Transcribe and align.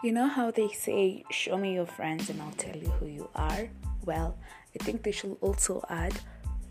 You 0.00 0.12
know 0.12 0.28
how 0.28 0.52
they 0.52 0.68
say, 0.68 1.24
show 1.28 1.58
me 1.58 1.74
your 1.74 1.84
friends 1.84 2.30
and 2.30 2.40
I'll 2.40 2.52
tell 2.52 2.76
you 2.76 2.88
who 2.88 3.06
you 3.06 3.28
are? 3.34 3.68
Well, 4.04 4.38
I 4.72 4.84
think 4.84 5.02
they 5.02 5.10
should 5.10 5.36
also 5.40 5.84
add, 5.88 6.14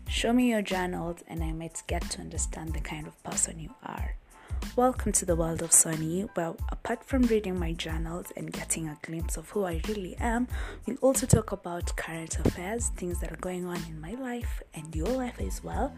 show 0.08 0.32
me 0.32 0.48
your 0.48 0.62
journals 0.62 1.18
and 1.28 1.44
I 1.44 1.52
might 1.52 1.82
get 1.86 2.00
to 2.12 2.20
understand 2.22 2.72
the 2.72 2.80
kind 2.80 3.06
of 3.06 3.22
person 3.22 3.58
you 3.58 3.74
are. 3.84 4.16
Welcome 4.76 5.12
to 5.12 5.26
the 5.26 5.36
world 5.36 5.60
of 5.60 5.72
Sonny, 5.72 6.22
where 6.36 6.54
apart 6.70 7.04
from 7.04 7.20
reading 7.24 7.58
my 7.58 7.74
journals 7.74 8.32
and 8.34 8.50
getting 8.50 8.88
a 8.88 8.96
glimpse 9.02 9.36
of 9.36 9.50
who 9.50 9.64
I 9.64 9.82
really 9.86 10.16
am, 10.16 10.48
we'll 10.86 10.96
also 11.02 11.26
talk 11.26 11.52
about 11.52 11.94
current 11.96 12.38
affairs, 12.38 12.88
things 12.96 13.20
that 13.20 13.30
are 13.30 13.42
going 13.42 13.66
on 13.66 13.76
in 13.90 14.00
my 14.00 14.14
life 14.14 14.62
and 14.72 14.96
your 14.96 15.08
life 15.08 15.38
as 15.38 15.62
well, 15.62 15.94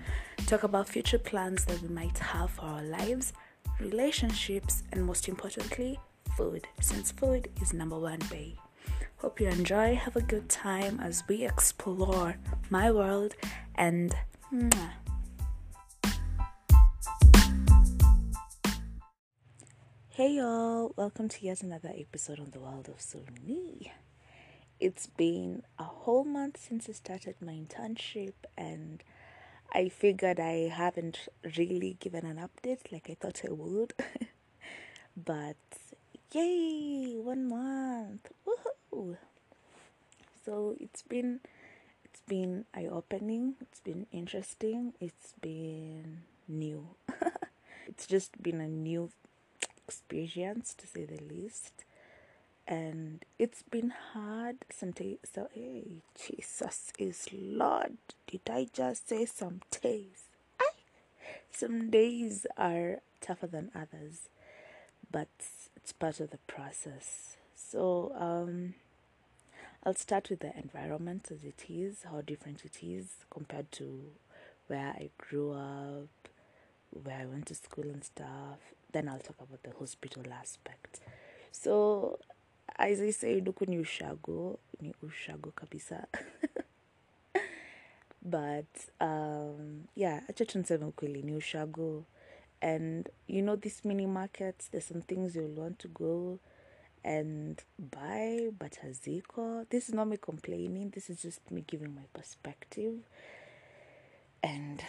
talk 0.46 0.64
about 0.64 0.88
future 0.88 1.18
plans 1.18 1.64
that 1.66 1.80
we 1.80 1.88
might 1.90 2.18
have 2.18 2.50
for 2.50 2.62
our 2.62 2.82
lives, 2.82 3.32
relationships, 3.78 4.82
and 4.90 5.04
most 5.04 5.28
importantly, 5.28 5.96
food, 6.40 6.66
since 6.80 7.12
food 7.12 7.50
is 7.60 7.74
number 7.74 7.98
one 7.98 8.20
way. 8.32 8.56
Hope 9.18 9.40
you 9.40 9.48
enjoy, 9.48 9.94
have 9.94 10.16
a 10.16 10.22
good 10.22 10.48
time 10.48 10.98
as 10.98 11.22
we 11.28 11.44
explore 11.44 12.38
my 12.70 12.90
world, 12.90 13.34
and 13.74 14.16
mwah. 14.50 14.92
Hey 20.08 20.36
y'all, 20.36 20.94
welcome 20.96 21.28
to 21.28 21.44
yet 21.44 21.62
another 21.62 21.92
episode 21.94 22.40
on 22.40 22.52
the 22.52 22.60
world 22.60 22.88
of 22.88 22.96
Sony. 22.96 23.90
It's 24.78 25.08
been 25.08 25.62
a 25.78 25.84
whole 25.84 26.24
month 26.24 26.56
since 26.58 26.88
I 26.88 26.92
started 26.92 27.34
my 27.42 27.52
internship, 27.52 28.32
and 28.56 29.04
I 29.74 29.90
figured 29.90 30.40
I 30.40 30.70
haven't 30.72 31.28
really 31.58 31.98
given 32.00 32.24
an 32.24 32.38
update 32.38 32.90
like 32.90 33.10
I 33.10 33.16
thought 33.20 33.42
I 33.46 33.52
would. 33.52 33.92
but 35.22 35.56
yay, 36.32 37.16
one 37.16 37.48
month! 37.48 38.30
Woohoo! 38.46 39.16
So 40.44 40.76
it's 40.80 41.02
been 41.02 41.40
it's 42.04 42.20
been 42.26 42.64
eye 42.74 42.88
opening, 42.90 43.54
it's 43.60 43.80
been 43.80 44.06
interesting, 44.12 44.94
it's 45.00 45.34
been 45.40 46.22
new. 46.48 46.88
it's 47.86 48.06
just 48.06 48.42
been 48.42 48.60
a 48.60 48.68
new 48.68 49.10
experience 49.86 50.74
to 50.74 50.86
say 50.86 51.04
the 51.04 51.22
least. 51.22 51.84
And 52.66 53.24
it's 53.38 53.62
been 53.64 53.90
hard 54.12 54.58
some 54.70 54.92
days. 54.92 55.18
So, 55.34 55.48
hey, 55.52 56.02
Jesus 56.14 56.92
is 56.98 57.26
Lord. 57.32 57.96
Did 58.28 58.42
I 58.48 58.68
just 58.72 59.08
say 59.08 59.26
some 59.26 59.60
days? 59.82 60.24
Aye. 60.60 60.84
Some 61.50 61.90
days 61.90 62.46
are 62.56 63.00
tougher 63.20 63.48
than 63.48 63.72
others, 63.74 64.28
but 65.10 65.28
it's 65.82 65.92
part 65.92 66.20
of 66.20 66.30
the 66.30 66.38
process. 66.46 67.36
So, 67.54 68.12
um, 68.18 68.74
I'll 69.84 69.94
start 69.94 70.28
with 70.30 70.40
the 70.40 70.52
environment 70.56 71.28
as 71.32 71.42
it 71.44 71.64
is, 71.68 72.04
how 72.10 72.20
different 72.20 72.64
it 72.64 72.78
is 72.82 73.06
compared 73.30 73.72
to 73.72 74.02
where 74.66 74.88
I 74.88 75.10
grew 75.18 75.52
up, 75.52 76.08
where 76.90 77.16
I 77.20 77.26
went 77.26 77.46
to 77.46 77.54
school 77.54 77.84
and 77.84 78.04
stuff. 78.04 78.58
Then 78.92 79.08
I'll 79.08 79.18
talk 79.18 79.36
about 79.40 79.62
the 79.62 79.70
hospital 79.78 80.24
aspect. 80.32 81.00
So, 81.52 82.18
as 82.78 83.00
I 83.00 83.10
say, 83.10 83.40
huku 83.40 83.66
ni 83.68 83.76
ushago, 83.78 84.58
ni 84.80 84.94
ushago 85.02 85.52
kabisa. 85.52 86.06
but 88.22 88.66
um, 89.00 89.88
yeah, 89.94 90.20
acha 90.28 90.44
tu 90.46 90.58
niseme 90.58 90.84
ukweli 90.84 91.22
ni 91.22 91.32
ushago. 91.32 92.04
And 92.62 93.08
you 93.26 93.42
know 93.42 93.56
these 93.56 93.82
mini 93.84 94.06
markets, 94.06 94.68
there's 94.68 94.86
some 94.86 95.02
things 95.02 95.34
you'll 95.34 95.48
want 95.48 95.78
to 95.80 95.88
go 95.88 96.38
and 97.02 97.62
buy, 97.78 98.50
but 98.58 98.78
haziko. 98.84 99.68
This 99.70 99.88
is 99.88 99.94
not 99.94 100.08
me 100.08 100.18
complaining. 100.18 100.90
This 100.90 101.08
is 101.08 101.22
just 101.22 101.50
me 101.50 101.64
giving 101.66 101.94
my 101.94 102.04
perspective. 102.12 102.98
And 104.42 104.82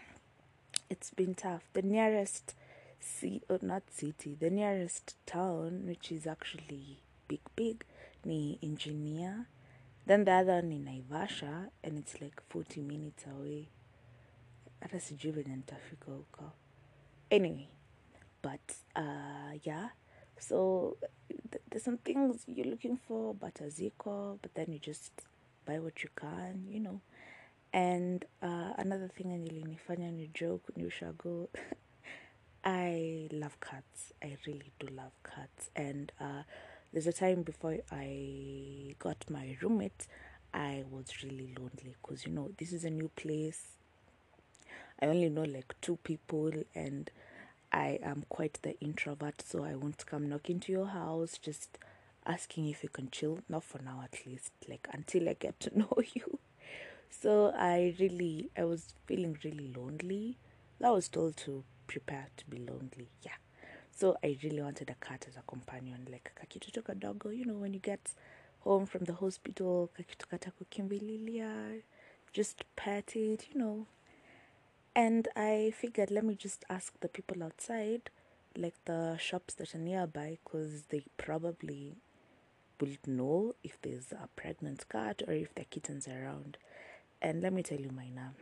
it's 0.90 1.10
been 1.10 1.34
tough. 1.34 1.64
The 1.74 1.82
nearest 1.82 2.54
city, 3.00 3.42
or 3.48 3.56
oh, 3.62 3.66
not 3.66 3.82
city, 3.90 4.36
the 4.38 4.50
nearest 4.50 5.16
town, 5.26 5.82
which 5.86 6.10
is 6.10 6.26
actually 6.26 7.00
big, 7.28 7.40
big, 7.54 7.84
ni 8.24 8.58
Engineer. 8.62 9.46
Then 10.06 10.24
the 10.24 10.32
other 10.32 10.54
one 10.54 10.68
ni 10.68 10.78
Naivasha, 10.78 11.68
and 11.82 11.98
it's 11.98 12.20
like 12.20 12.40
40 12.48 12.80
minutes 12.80 13.24
away. 13.26 13.68
Hata 14.80 15.00
sijui 15.00 15.32
venye 15.32 15.56
nitafika 15.56 16.12
huko. 16.12 16.44
Oh, 16.44 16.52
Anyway, 17.30 17.68
but 18.42 18.60
uh, 18.94 19.52
yeah. 19.64 19.88
So 20.38 20.96
th- 21.50 21.62
there's 21.70 21.82
some 21.84 21.98
things 21.98 22.44
you're 22.46 22.66
looking 22.66 22.98
for, 23.08 23.34
but 23.34 23.54
haziko, 23.54 24.38
but 24.42 24.54
then 24.54 24.66
you 24.72 24.78
just 24.78 25.12
buy 25.64 25.78
what 25.78 26.02
you 26.02 26.10
can, 26.16 26.66
you 26.68 26.80
know. 26.80 27.00
And 27.72 28.24
uh, 28.42 28.72
another 28.78 29.08
thing 29.08 29.30
yenye 29.32 29.48
ilinifanya 29.50 30.12
ni 30.12 30.28
joke 30.34 30.72
ni 30.76 30.84
ushago. 30.84 31.48
I 32.64 33.28
love 33.32 33.58
cats. 33.60 34.12
I 34.22 34.36
really 34.46 34.72
do 34.80 34.88
love 34.88 35.12
cats. 35.24 35.70
And 35.76 36.12
uh, 36.20 36.42
there's 36.92 37.06
a 37.06 37.12
time 37.12 37.42
before 37.42 37.78
I 37.92 38.94
got 38.98 39.24
my 39.30 39.56
roommate, 39.62 40.06
I 40.54 40.84
was 40.90 41.06
really 41.22 41.54
lonely 41.58 41.94
because, 42.02 42.26
you 42.26 42.32
know, 42.32 42.50
this 42.58 42.72
is 42.72 42.84
a 42.84 42.90
new 42.90 43.08
place. 43.16 43.75
I 45.00 45.06
only 45.06 45.28
know 45.28 45.44
like 45.44 45.74
two 45.80 45.96
people, 46.04 46.52
and 46.74 47.10
I 47.72 47.98
am 48.02 48.24
quite 48.28 48.58
the 48.62 48.78
introvert, 48.80 49.42
so 49.42 49.64
I 49.64 49.74
won't 49.74 50.06
come 50.06 50.28
knocking 50.28 50.60
to 50.60 50.72
your 50.72 50.86
house 50.86 51.38
just 51.38 51.78
asking 52.26 52.68
if 52.68 52.82
you 52.82 52.88
can 52.88 53.10
chill. 53.10 53.40
Not 53.48 53.64
for 53.64 53.80
now, 53.82 54.02
at 54.04 54.26
least, 54.26 54.52
like 54.68 54.88
until 54.92 55.28
I 55.28 55.34
get 55.34 55.60
to 55.60 55.78
know 55.78 55.92
you. 56.14 56.38
So 57.10 57.52
I 57.56 57.94
really, 57.98 58.50
I 58.56 58.64
was 58.64 58.94
feeling 59.06 59.38
really 59.44 59.72
lonely. 59.74 60.36
I 60.82 60.90
was 60.90 61.08
told 61.08 61.36
to 61.38 61.64
prepare 61.86 62.26
to 62.36 62.44
be 62.46 62.58
lonely. 62.58 63.08
Yeah. 63.22 63.38
So 63.90 64.16
I 64.22 64.36
really 64.42 64.60
wanted 64.62 64.90
a 64.90 64.94
cat 65.06 65.26
as 65.28 65.36
a 65.36 65.42
companion, 65.46 66.06
like 66.10 66.32
kakitoto 66.40 66.82
kadogo. 66.82 67.36
You 67.36 67.46
know, 67.46 67.54
when 67.54 67.72
you 67.74 67.80
get 67.80 68.12
home 68.60 68.86
from 68.86 69.04
the 69.04 69.14
hospital, 69.14 69.90
kakitoto 69.98 70.28
kata 70.30 70.52
kukimbililia, 70.52 71.80
just 72.32 72.64
pet 72.76 73.16
it. 73.16 73.46
You 73.52 73.58
know. 73.60 73.86
And 74.96 75.28
I 75.36 75.74
figured, 75.76 76.10
let 76.10 76.24
me 76.24 76.34
just 76.34 76.64
ask 76.70 76.98
the 77.00 77.08
people 77.08 77.42
outside, 77.42 78.08
like 78.56 78.76
the 78.86 79.18
shops 79.18 79.52
that 79.54 79.74
are 79.74 79.78
nearby, 79.78 80.38
because 80.42 80.84
they 80.88 81.02
probably 81.18 81.96
will 82.80 82.96
know 83.06 83.54
if 83.62 83.78
there's 83.82 84.10
a 84.10 84.30
pregnant 84.36 84.88
cat 84.88 85.20
or 85.28 85.34
if 85.34 85.54
there 85.54 85.64
are 85.64 85.70
kittens 85.70 86.08
around. 86.08 86.56
And 87.20 87.42
let 87.42 87.52
me 87.52 87.62
tell 87.62 87.78
you 87.78 87.90
my 87.90 88.04
name. 88.04 88.36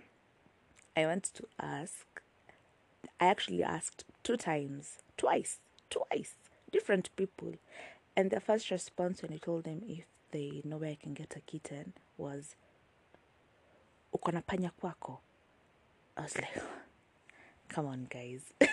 I 0.96 1.06
went 1.06 1.24
to 1.34 1.44
ask. 1.60 2.22
I 3.20 3.26
actually 3.26 3.64
asked 3.64 4.04
two 4.22 4.36
times, 4.36 4.98
twice, 5.16 5.58
twice, 5.90 6.34
different 6.70 7.10
people. 7.16 7.54
And 8.16 8.30
the 8.30 8.38
first 8.38 8.70
response 8.70 9.22
when 9.22 9.32
I 9.32 9.38
told 9.38 9.64
them 9.64 9.82
if 9.88 10.04
they 10.30 10.62
know 10.64 10.76
where 10.76 10.90
I 10.90 10.98
can 11.02 11.14
get 11.14 11.34
a 11.34 11.40
kitten 11.40 11.94
was, 12.16 12.54
uko 14.14 14.32
na 14.32 14.40
panya 14.40 14.70
kwako? 14.80 15.18
I 16.16 16.22
was 16.22 16.36
like, 16.36 16.62
come 17.68 17.86
on 17.86 18.06
guys. 18.08 18.42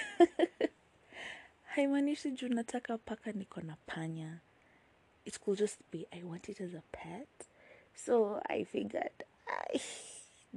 Haimaanishi 1.76 2.32
juu 2.32 2.50
nataka 2.50 2.98
paka 2.98 3.32
niko 3.32 3.62
na 3.64 3.76
panya. 3.88 4.40
It 5.26 5.40
could 5.42 5.58
just 5.58 5.78
be 5.92 6.06
I 6.14 6.24
want 6.24 6.50
it 6.50 6.62
as 6.62 6.74
a 6.74 6.84
pet. 6.92 7.28
So 7.96 8.42
I 8.50 8.64
figured, 8.64 9.24
ay, 9.48 9.80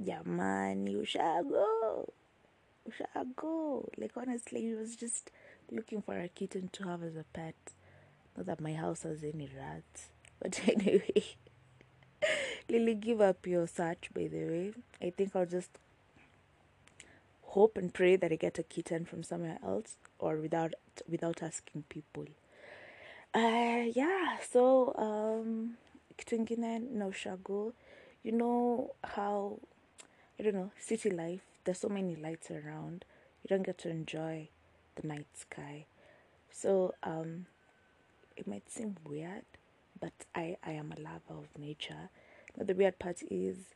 jamani, 0.01 0.95
ushago, 0.95 2.09
ushago. 2.89 3.87
Like 3.97 4.11
honestly, 4.17 4.71
I 4.71 4.75
was 4.79 4.95
just 4.95 5.31
looking 5.71 6.01
for 6.01 6.17
a 6.19 6.27
kitten 6.27 6.69
to 6.73 6.83
have 6.87 7.03
as 7.03 7.15
a 7.15 7.25
pet. 7.33 7.55
Not 8.37 8.45
that 8.47 8.61
my 8.61 8.73
house 8.73 9.03
has 9.03 9.23
any 9.23 9.49
rats. 9.57 10.09
But 10.39 10.59
anyway, 10.67 11.23
Lily, 12.69 12.95
give 12.95 13.21
up 13.21 13.47
your 13.47 13.67
search, 13.67 14.09
by 14.13 14.27
the 14.27 14.45
way. 14.45 14.73
I 15.01 15.11
think 15.11 15.33
I'll 15.35 15.45
just 15.45 15.69
hope 17.55 17.77
and 17.77 17.93
pray 17.93 18.17
that 18.17 18.33
I 18.33 18.35
get 18.35 18.59
a 18.59 18.63
kitten 18.63 19.05
from 19.05 19.23
somewhere 19.23 19.57
else 19.63 19.95
or 20.19 20.35
without 20.35 20.73
without 21.07 21.41
asking 21.41 21.85
people. 21.87 22.25
Uh, 23.33 23.87
yeah, 23.95 24.37
so 24.51 24.93
um, 24.97 25.77
kitu 26.17 26.35
ingine 26.35 26.91
na 26.91 27.09
you 28.23 28.31
know 28.31 28.91
how 29.03 29.59
I 30.37 30.43
don't 30.43 30.55
know 30.55 30.71
city 30.77 31.09
life. 31.09 31.43
There's 31.63 31.79
so 31.79 31.89
many 31.89 32.15
lights 32.15 32.51
around. 32.51 33.05
You 33.41 33.47
don't 33.49 33.63
get 33.63 33.77
to 33.79 33.89
enjoy 33.89 34.49
the 34.95 35.07
night 35.07 35.27
sky. 35.33 35.85
So 36.51 36.93
um, 37.03 37.45
it 38.35 38.47
might 38.47 38.69
seem 38.69 38.97
weird, 39.07 39.47
but 39.99 40.13
I 40.33 40.57
I 40.63 40.71
am 40.71 40.91
a 40.91 40.99
lover 40.99 41.39
of 41.39 41.47
nature. 41.57 42.09
Now 42.57 42.65
the 42.65 42.75
weird 42.75 42.99
part 42.99 43.23
is 43.31 43.75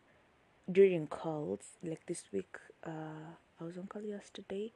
during 0.70 1.08
calls 1.08 1.80
like 1.81 2.06
this 2.08 2.24
week. 2.31 2.60
Uh, 2.86 3.36
I 3.60 3.64
was 3.64 3.78
on 3.78 3.88
call 3.88 4.02
yesterday. 4.02 4.72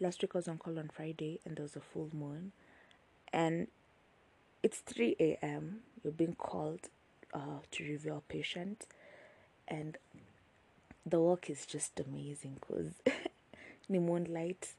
Last 0.00 0.20
week 0.22 0.32
I 0.34 0.38
was 0.38 0.48
on 0.48 0.58
call 0.58 0.78
on 0.78 0.88
Friday, 0.94 1.40
and 1.44 1.56
there 1.56 1.62
was 1.62 1.76
a 1.76 1.80
full 1.80 2.10
moon, 2.12 2.52
and 3.32 3.68
it's 4.62 4.78
3 4.80 5.16
a.m. 5.20 5.80
You're 6.02 6.12
being 6.12 6.34
called 6.34 6.88
uh, 7.32 7.60
to 7.70 7.84
review 7.84 8.14
a 8.14 8.20
patient, 8.20 8.86
and 9.68 9.96
the 11.04 11.20
work 11.20 11.48
is 11.48 11.66
just 11.66 12.00
amazing 12.00 12.58
because 12.60 12.92
the 13.88 13.98
moonlight 13.98 14.74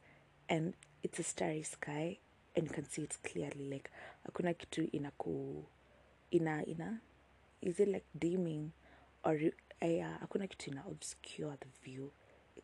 and 0.49 0.73
it's 1.03 1.19
a 1.19 1.23
starry 1.23 1.63
sky 1.63 2.17
and 2.55 2.65
you 2.65 2.71
can 2.73 2.85
see 2.89 3.03
it 3.03 3.17
clearly. 3.23 3.69
Like 3.69 3.89
hakuna 4.25 4.53
kitu 4.53 4.83
inaku 4.91 5.63
ina 6.31 6.65
ina 6.65 6.99
is 7.61 7.79
it 7.79 7.87
like 7.87 8.05
dimming 8.19 8.71
or 9.23 9.39
yeah 9.81 10.19
hakuna 10.21 10.47
kitu 10.47 10.71
ina 10.71 10.83
obscure 10.87 11.57
the 11.59 11.67
view 11.89 12.11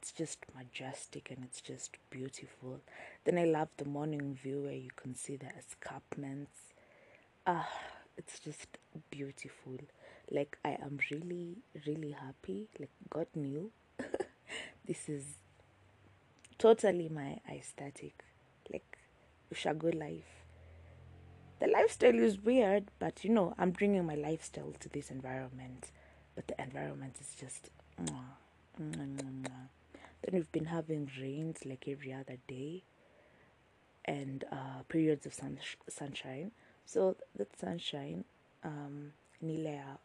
it's 0.03 0.11
just 0.11 0.39
majestic 0.53 1.31
and 1.31 1.45
it's 1.45 1.61
just 1.61 1.95
beautiful. 2.09 2.81
Then 3.23 3.37
i 3.37 3.45
love 3.45 3.69
the 3.77 3.85
morning 3.85 4.35
view 4.35 4.63
where 4.63 4.73
you 4.73 4.89
can 4.97 5.15
see 5.15 5.37
the 5.37 5.45
escarpments. 5.57 6.73
Ah 7.47 7.69
it's 8.17 8.37
just 8.41 8.67
beautiful. 9.09 9.77
Like 10.29 10.57
i 10.65 10.71
am 10.71 10.99
really 11.09 11.59
really 11.87 12.11
happy. 12.11 12.67
Like 12.77 12.89
god 13.09 13.27
knew. 13.33 13.71
This 14.85 15.07
is 15.07 15.23
totally 16.57 17.07
my 17.07 17.39
aesthetic 17.49 18.25
like 18.73 18.97
ushago 19.53 19.97
life. 19.97 20.43
The 21.61 21.67
lifestyle 21.67 22.19
is 22.19 22.37
weird 22.39 22.91
but 22.99 23.23
you 23.23 23.29
know 23.29 23.55
i'm 23.57 23.71
bringing 23.71 24.05
my 24.05 24.15
lifestyle 24.15 24.73
to 24.81 24.89
this 24.89 25.09
environment. 25.11 25.91
But 26.35 26.49
the 26.49 26.61
environment 26.61 27.15
is 27.21 27.33
just 27.39 27.69
mwah, 28.01 28.35
mwah, 28.81 29.07
mwah. 29.15 29.69
Then 30.23 30.33
we've 30.33 30.51
been 30.51 30.65
having 30.65 31.09
rains 31.19 31.65
like 31.65 31.87
every 31.87 32.13
other 32.13 32.37
day 32.47 32.83
and 34.05 34.43
uh, 34.51 34.83
periods 34.89 35.25
of 35.25 35.33
sun- 35.33 35.59
sunshine. 35.89 36.51
So 36.85 37.15
that 37.35 37.57
sunshine 37.57 38.25
um, 38.63 39.13
nilea 39.43 39.97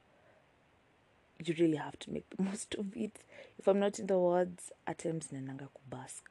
you 1.45 1.55
really 1.59 1.77
have 1.77 1.99
to 2.01 2.11
make 2.11 2.29
the 2.31 2.43
most 2.51 2.75
of 2.75 2.97
it. 2.97 3.23
If 3.59 3.69
i'm 3.69 3.79
not 3.79 3.99
in 3.99 4.07
the 4.07 4.19
wards 4.19 4.73
at 4.87 4.99
times 4.99 5.29
nenanga 5.33 5.69
kubask. 5.77 6.23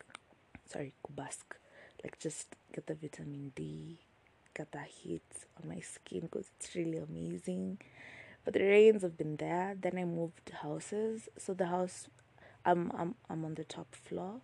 Sorry 0.65 0.93
kubask. 1.05 1.57
Like 2.03 2.19
just 2.19 2.55
get 2.73 2.87
the 2.87 2.95
vitamin 2.95 3.51
d 3.55 3.97
get 4.53 4.71
that 4.71 4.87
heat 4.87 5.21
on 5.61 5.69
my 5.69 5.79
skin 5.79 6.21
because 6.21 6.49
it's 6.59 6.75
really 6.75 6.97
amazing. 6.97 7.77
But 8.43 8.53
the 8.53 8.61
rains 8.63 9.01
have 9.01 9.17
been 9.17 9.35
there. 9.35 9.75
Then 9.79 9.97
i 9.97 10.05
moved 10.05 10.51
houses. 10.61 11.27
So 11.37 11.53
the 11.53 11.67
house 11.67 12.07
i'm 12.67 12.91
i'm, 12.97 13.15
I'm 13.29 13.45
on 13.45 13.55
the 13.55 13.63
top 13.63 13.95
floor. 13.95 14.41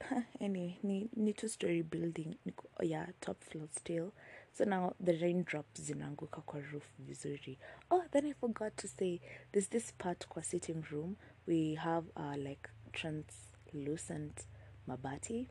Anyway 0.40 0.78
ni, 0.82 1.08
ni 1.16 1.32
two 1.32 1.48
story 1.48 1.82
building 1.82 2.36
oh 2.80 2.82
yeah 2.84 3.06
top 3.20 3.42
floor 3.44 3.68
still. 3.70 4.12
So 4.52 4.64
now 4.64 4.94
the 5.00 5.12
raindrops 5.20 5.80
zinaanguka 5.80 6.40
kwa 6.46 6.60
roof 6.72 6.84
vizuri. 6.98 7.58
Oh 7.90 8.02
then 8.10 8.26
i 8.26 8.32
forgot 8.32 8.76
to 8.76 8.88
say 8.88 9.20
there's 9.52 9.68
this 9.68 9.92
part 9.98 10.26
kwa 10.28 10.42
sitting 10.42 10.82
room. 10.90 11.16
We 11.46 11.74
have 11.74 12.04
uh, 12.16 12.36
like 12.36 12.68
translucent 12.92 14.46
mabati. 14.88 15.46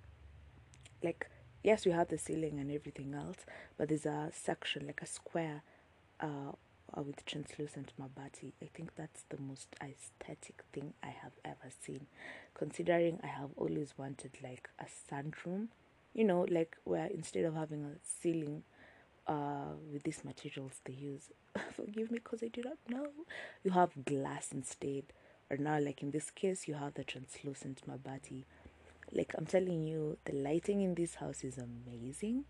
Like 1.04 1.28
yes 1.64 1.86
we 1.86 1.92
have 1.92 2.10
the 2.10 2.18
ceiling 2.18 2.60
and 2.60 2.72
everything 2.72 3.14
else 3.14 3.46
but 3.78 3.88
there's 3.88 4.06
a 4.06 4.30
section 4.34 4.86
like 4.88 5.02
a 5.02 5.06
square 5.06 5.62
uh, 6.20 6.52
uh, 6.98 7.02
with 7.02 7.26
translucent 7.26 7.92
mabati 8.00 8.54
i 8.62 8.66
think 8.74 8.96
that's 8.96 9.24
the 9.30 9.38
most 9.42 9.76
aesthetic 9.82 10.64
thing 10.72 10.94
i 11.04 11.08
have 11.10 11.34
ever 11.46 11.70
seen. 11.86 12.08
Considering 12.54 13.20
i 13.24 13.28
have 13.28 13.50
always 13.58 13.94
wanted 13.98 14.32
like 14.44 14.70
a 14.80 14.86
sunroom 14.86 15.68
you 16.14 16.24
know 16.24 16.46
like 16.50 16.78
where 16.84 17.08
instead 17.08 17.46
of 17.46 17.56
having 17.56 17.84
a 17.84 17.96
ceiling 18.22 18.64
uh, 19.28 19.74
with 19.92 20.04
these 20.04 20.24
materials 20.26 20.82
they 20.86 20.94
use. 20.94 21.30
Forgive 21.72 22.12
me 22.12 22.20
because 22.20 22.44
i 22.44 22.48
do 22.48 22.62
not 22.64 22.78
know. 22.90 23.08
You 23.64 23.72
have 23.72 24.06
glass 24.06 24.50
instead. 24.52 25.04
Or 25.50 25.58
now 25.58 25.80
like 25.80 26.02
in 26.02 26.12
this 26.12 26.30
case 26.32 26.68
you 26.68 26.74
have 26.76 26.94
the 26.96 27.04
translucent 27.04 27.82
mabati 27.88 28.44
like 29.12 29.34
i'm 29.38 29.46
telling 29.46 29.84
you 29.84 30.18
the 30.26 30.34
lighting 30.34 30.82
in 30.82 30.96
this 30.96 31.16
house 31.16 31.44
is 31.44 31.58
amazing. 31.58 32.46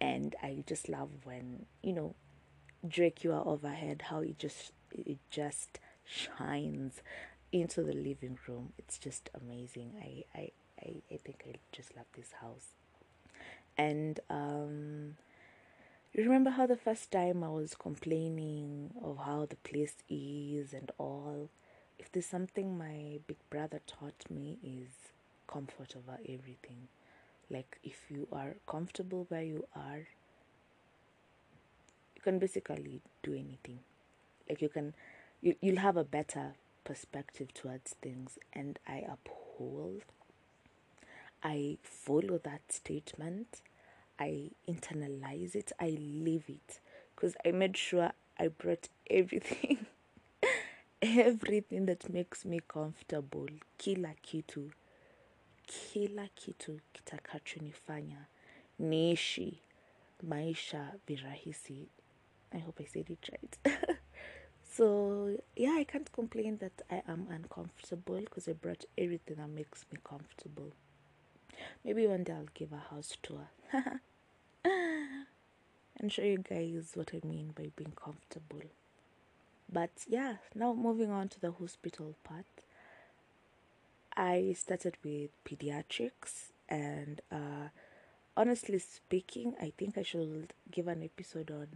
And 0.00 0.34
i 0.42 0.62
just 0.66 0.88
love 0.88 1.10
when 1.24 1.66
you 1.82 1.92
know 1.92 2.14
drake 2.88 3.24
you 3.24 3.32
are 3.32 3.46
overhead 3.46 4.02
how 4.10 4.20
it 4.20 4.38
just 4.38 4.72
it 4.92 5.18
just 5.30 5.78
shines 6.04 7.02
into 7.52 7.82
the 7.82 7.92
living 7.92 8.38
room 8.46 8.72
it's 8.78 8.98
just 8.98 9.30
amazing 9.34 9.92
i 10.00 10.24
i 10.38 10.50
i, 10.80 10.94
I 11.12 11.16
think 11.16 11.44
i 11.48 11.54
just 11.72 11.96
love 11.96 12.06
this 12.16 12.32
house 12.40 12.68
and 13.76 14.20
um 14.30 15.16
you 16.12 16.22
remember 16.22 16.50
how 16.50 16.66
the 16.66 16.76
first 16.76 17.10
time 17.10 17.44
I 17.44 17.48
was 17.48 17.74
complaining 17.74 18.90
of 19.02 19.18
how 19.18 19.46
the 19.46 19.56
place 19.56 19.96
is 20.08 20.72
and 20.72 20.90
all? 20.98 21.50
If 21.98 22.10
there's 22.10 22.26
something 22.26 22.78
my 22.78 23.20
big 23.26 23.36
brother 23.50 23.80
taught 23.86 24.24
me 24.30 24.58
is 24.64 24.88
comfort 25.46 25.94
over 25.96 26.18
everything. 26.24 26.88
Like 27.50 27.78
if 27.84 28.10
you 28.10 28.28
are 28.32 28.56
comfortable 28.66 29.26
where 29.28 29.42
you 29.42 29.66
are, 29.74 30.06
can 32.26 32.38
basically 32.38 33.02
do 33.22 33.32
anything. 33.34 33.78
Like 34.48 34.62
you 34.62 34.68
can 34.68 34.94
you 35.40 35.54
you'll 35.60 35.78
have 35.80 35.96
a 35.96 36.04
better 36.04 36.54
perspective 36.84 37.54
towards 37.54 37.94
things 38.02 38.38
and 38.52 38.78
I 38.86 39.04
uphold 39.08 40.02
I 41.42 41.78
follow 41.82 42.38
that 42.38 42.72
statement. 42.72 43.62
I 44.18 44.50
internalize 44.68 45.54
it. 45.54 45.70
I 45.78 45.90
live 46.00 46.44
it. 46.48 46.80
Because 47.14 47.36
I 47.44 47.52
made 47.52 47.76
sure 47.76 48.10
I 48.38 48.48
brought 48.48 48.88
everything, 49.08 49.86
everything 51.02 51.86
that 51.86 52.08
makes 52.12 52.44
me 52.44 52.60
comfortable. 52.66 53.46
Kila 53.78 54.14
kitu. 54.22 54.72
Kila 55.66 56.28
kitu 56.34 56.80
kitakachonifanya. 56.92 58.26
Niishi. 58.80 59.58
Maisha 60.22 60.94
virahisi. 61.06 61.86
I 62.56 62.60
hope 62.60 62.80
I 62.80 62.84
said 62.84 63.10
it 63.10 63.28
right. 63.30 63.76
so, 64.76 65.36
yeah, 65.54 65.76
I 65.78 65.84
can't 65.84 66.10
complain 66.10 66.56
that 66.58 66.80
I 66.90 67.02
am 67.06 67.28
uncomfortable 67.30 68.20
because 68.20 68.48
I 68.48 68.52
brought 68.54 68.86
everything 68.96 69.36
that 69.36 69.48
makes 69.50 69.84
me 69.92 69.98
comfortable. 70.02 70.72
Maybe 71.84 72.06
one 72.06 72.24
day 72.24 72.32
I'll 72.32 72.46
give 72.54 72.72
a 72.72 72.94
house 72.94 73.16
tour 73.22 73.48
and 74.64 76.10
show 76.10 76.22
you 76.22 76.38
guys 76.38 76.92
what 76.94 77.10
I 77.12 77.26
mean 77.26 77.52
by 77.54 77.70
being 77.76 77.92
comfortable. 78.02 78.62
But 79.70 79.90
yeah, 80.08 80.36
now 80.54 80.72
moving 80.72 81.10
on 81.10 81.28
to 81.30 81.40
the 81.40 81.50
hospital 81.52 82.14
part. 82.24 82.46
I 84.16 84.54
started 84.56 84.96
with 85.04 85.30
pediatrics, 85.44 86.52
and 86.70 87.20
uh, 87.30 87.68
honestly 88.34 88.78
speaking, 88.78 89.54
I 89.60 89.72
think 89.76 89.98
I 89.98 90.02
should 90.02 90.54
give 90.70 90.88
an 90.88 91.02
episode 91.02 91.50
on 91.50 91.68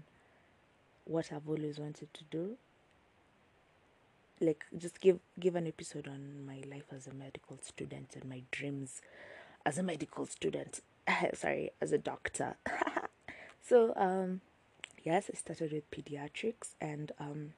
what 1.10 1.32
I've 1.32 1.48
always 1.48 1.78
wanted 1.78 2.14
to 2.14 2.24
do. 2.30 2.56
Like, 4.40 4.64
just 4.76 5.00
give 5.00 5.18
give 5.38 5.56
an 5.56 5.66
episode 5.66 6.06
on 6.06 6.46
my 6.46 6.62
life 6.70 6.86
as 6.94 7.06
a 7.06 7.12
medical 7.12 7.58
student 7.60 8.14
and 8.14 8.24
my 8.24 8.42
dreams 8.50 9.02
as 9.66 9.76
a 9.76 9.82
medical 9.82 10.24
student. 10.26 10.80
Sorry, 11.34 11.70
as 11.80 11.92
a 11.92 11.98
doctor. 11.98 12.56
so, 13.62 13.92
um, 13.96 14.40
yes, 15.04 15.30
I 15.32 15.36
started 15.36 15.72
with 15.72 15.90
pediatrics, 15.90 16.74
and 16.80 17.12
um, 17.18 17.54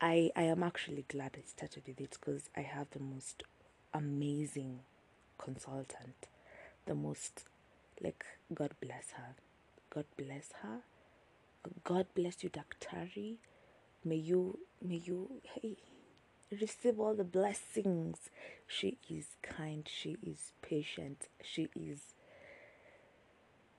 I 0.00 0.30
I 0.34 0.42
am 0.44 0.62
actually 0.62 1.04
glad 1.08 1.36
I 1.36 1.42
started 1.46 1.82
with 1.86 2.00
it 2.00 2.16
because 2.18 2.48
I 2.56 2.62
have 2.62 2.88
the 2.90 3.00
most 3.00 3.42
amazing 3.92 4.80
consultant, 5.36 6.26
the 6.86 6.94
most 6.94 7.44
like 8.00 8.24
God 8.52 8.72
bless 8.80 9.10
her, 9.12 9.34
God 9.90 10.06
bless 10.16 10.50
her, 10.62 10.80
God 11.84 12.06
bless 12.14 12.44
you, 12.44 12.50
Daktari. 12.50 13.36
May 14.04 14.16
you 14.16 14.60
may 14.82 14.96
you 14.96 15.42
hey 15.42 15.76
receive 16.60 17.00
all 17.00 17.14
the 17.14 17.24
blessings. 17.24 18.30
She 18.66 18.98
is 19.10 19.36
kind, 19.42 19.88
she 19.90 20.16
is 20.22 20.52
patient, 20.62 21.28
she 21.42 21.68
is 21.76 22.14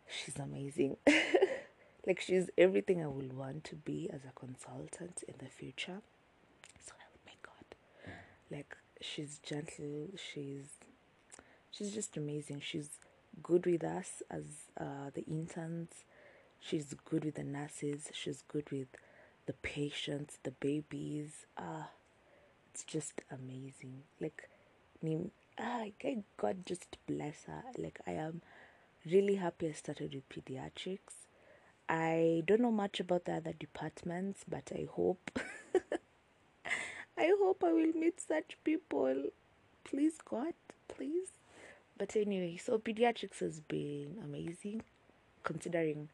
she's 0.08 0.38
amazing. 0.38 0.98
like 2.08 2.20
she's 2.22 2.50
everything 2.58 3.04
I 3.04 3.08
would 3.08 3.34
want 3.34 3.64
to 3.66 3.76
be 3.76 4.10
as 4.12 4.22
a 4.26 4.34
consultant 4.40 5.24
in 5.28 5.36
the 5.40 5.50
future. 5.50 6.02
So 6.80 6.94
help 7.00 7.20
me 7.26 7.34
God. 7.44 7.76
Like 8.52 8.78
she's 9.02 9.40
gentle, 9.40 10.10
she's 10.18 10.68
she's 11.72 11.94
just 11.94 12.18
amazing. 12.18 12.62
She's 12.62 12.90
good 13.44 13.66
with 13.66 13.84
us 13.84 14.24
as 14.32 14.44
uh, 14.80 15.12
the 15.14 15.24
interns. 15.26 15.90
She's 16.60 16.94
good 17.06 17.26
with 17.26 17.36
the 17.36 17.44
nurses. 17.44 18.10
She's 18.14 18.44
good 18.48 18.70
with 18.72 18.88
the 19.46 19.54
patients, 19.54 20.40
the 20.44 20.52
babies. 20.52 21.46
Ah, 21.58 21.90
it's 22.72 22.84
just 22.84 23.22
amazing. 23.32 24.04
Like, 24.20 24.50
ah, 25.60 25.86
God 26.38 26.66
just 26.66 26.98
bless 27.08 27.46
her. 27.46 27.64
Like, 27.78 28.00
I 28.06 28.12
am 28.12 28.42
really 29.06 29.36
happy 29.36 29.70
I 29.70 29.72
started 29.72 30.14
with 30.14 30.30
pediatrics. 30.30 31.28
I 31.88 32.44
don't 32.46 32.62
know 32.62 32.72
much 32.72 33.00
about 33.00 33.26
the 33.26 33.34
other 33.34 33.54
departments, 33.54 34.44
but 34.48 34.72
I 34.76 34.88
hope. 34.92 35.40
I 37.18 37.32
hope 37.42 37.64
I 37.66 37.74
will 37.74 37.94
meet 37.94 38.22
such 38.22 38.58
people. 38.64 39.24
Please, 39.84 40.18
God, 40.24 40.54
please. 40.88 41.30
But 41.98 42.16
anyway, 42.16 42.58
so 42.58 42.78
pediatrics 42.78 43.40
has 43.40 43.60
been 43.60 44.18
amazing 44.24 44.84
considering 45.44 46.10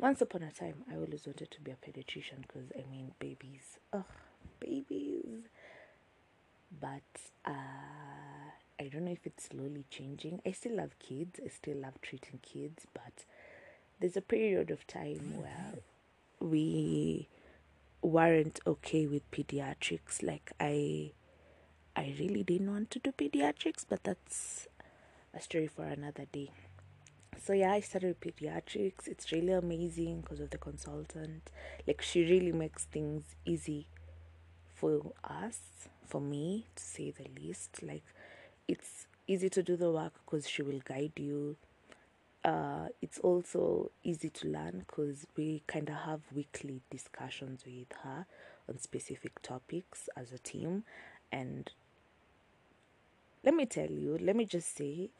once 0.00 0.20
upon 0.20 0.42
a 0.42 0.50
time 0.50 0.82
I 0.90 0.94
always 0.94 1.26
wanted 1.26 1.50
to 1.50 1.60
be 1.60 1.70
a 1.70 1.74
pediatrician 1.74 2.42
because 2.42 2.72
I 2.76 2.90
mean, 2.90 3.12
babies. 3.18 3.78
Oh, 3.92 4.04
babies. 4.58 5.44
But 6.80 7.02
uh, 7.44 7.50
I 8.80 8.88
don't 8.88 9.04
know 9.04 9.12
if 9.12 9.26
it's 9.26 9.44
slowly 9.44 9.84
changing. 9.90 10.40
I 10.46 10.52
still 10.52 10.76
love 10.76 10.98
kids, 10.98 11.40
I 11.44 11.48
still 11.48 11.76
love 11.78 12.00
treating 12.00 12.38
kids, 12.42 12.86
but 12.94 13.24
there's 14.00 14.16
a 14.16 14.22
period 14.22 14.70
of 14.70 14.86
time 14.86 15.36
where 15.36 15.74
we 16.40 17.28
weren't 18.02 18.60
okay 18.66 19.06
with 19.06 19.30
pediatrics. 19.30 20.22
Like 20.22 20.52
I 20.58 21.12
I 21.96 22.14
really 22.18 22.42
didn't 22.42 22.70
want 22.70 22.90
to 22.92 22.98
do 22.98 23.12
pediatrics, 23.12 23.84
but 23.88 24.04
that's 24.04 24.68
a 25.34 25.40
story 25.40 25.66
for 25.66 25.84
another 25.84 26.24
day. 26.32 26.50
So 27.42 27.52
yeah, 27.54 27.72
I 27.72 27.80
started 27.80 28.20
pediatrics. 28.20 29.06
It's 29.08 29.32
really 29.32 29.52
amazing 29.52 30.20
because 30.20 30.40
of 30.40 30.50
the 30.50 30.58
consultant. 30.58 31.50
Like 31.86 32.02
she 32.02 32.22
really 32.24 32.52
makes 32.52 32.84
things 32.84 33.24
easy 33.44 33.86
for 34.74 35.12
us, 35.24 35.60
for 36.06 36.20
me 36.20 36.66
to 36.76 36.82
say 36.82 37.12
the 37.12 37.26
least. 37.40 37.82
Like 37.82 38.04
it's 38.68 39.06
easy 39.26 39.48
to 39.50 39.62
do 39.62 39.76
the 39.76 39.90
work 39.90 40.12
because 40.24 40.48
she 40.48 40.62
will 40.62 40.80
guide 40.84 41.12
you 41.16 41.56
uh, 42.44 42.88
it's 43.02 43.18
also 43.20 43.90
easy 44.04 44.30
to 44.30 44.48
learn 44.48 44.84
because 44.86 45.26
we 45.36 45.62
kind 45.66 45.88
of 45.90 45.96
have 45.96 46.20
weekly 46.34 46.80
discussions 46.90 47.64
with 47.66 47.92
her 48.02 48.26
on 48.68 48.78
specific 48.78 49.42
topics 49.42 50.08
as 50.16 50.32
a 50.32 50.38
team. 50.38 50.84
And 51.32 51.70
let 53.44 53.54
me 53.54 53.66
tell 53.66 53.90
you, 53.90 54.18
let 54.20 54.36
me 54.36 54.44
just 54.44 54.74
say, 54.76 55.10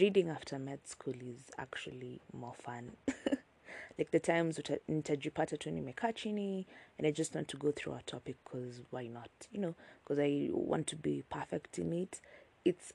reading 0.00 0.28
after 0.28 0.58
med 0.58 0.80
school 0.84 1.14
is 1.14 1.50
actually 1.58 2.20
more 2.32 2.54
fun. 2.54 2.92
like 3.98 4.10
the 4.10 4.20
times 4.20 4.60
nitajipata 4.88 5.58
tu 5.58 5.70
nimekaa 5.70 6.12
chini 6.12 6.66
and 6.98 7.06
I 7.06 7.12
just 7.12 7.34
want 7.34 7.48
to 7.48 7.56
go 7.56 7.72
through 7.72 7.94
a 7.94 8.02
topic 8.02 8.36
because 8.44 8.80
why 8.90 9.06
not? 9.08 9.30
You 9.52 9.60
know, 9.60 9.74
because 10.02 10.18
I 10.18 10.50
want 10.52 10.86
to 10.88 10.96
be 10.96 11.22
perfect 11.28 11.78
in 11.78 11.92
it. 11.92 12.20
It's 12.64 12.92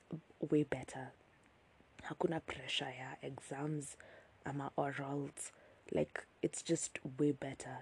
way 0.50 0.64
better 0.64 1.12
hakuna 2.08 2.40
pressure 2.40 2.92
ya 2.98 3.16
exams 3.22 3.96
ama 4.44 4.70
orals 4.76 5.52
like 5.92 6.24
it's 6.42 6.62
just 6.62 6.98
way 7.18 7.32
better 7.32 7.78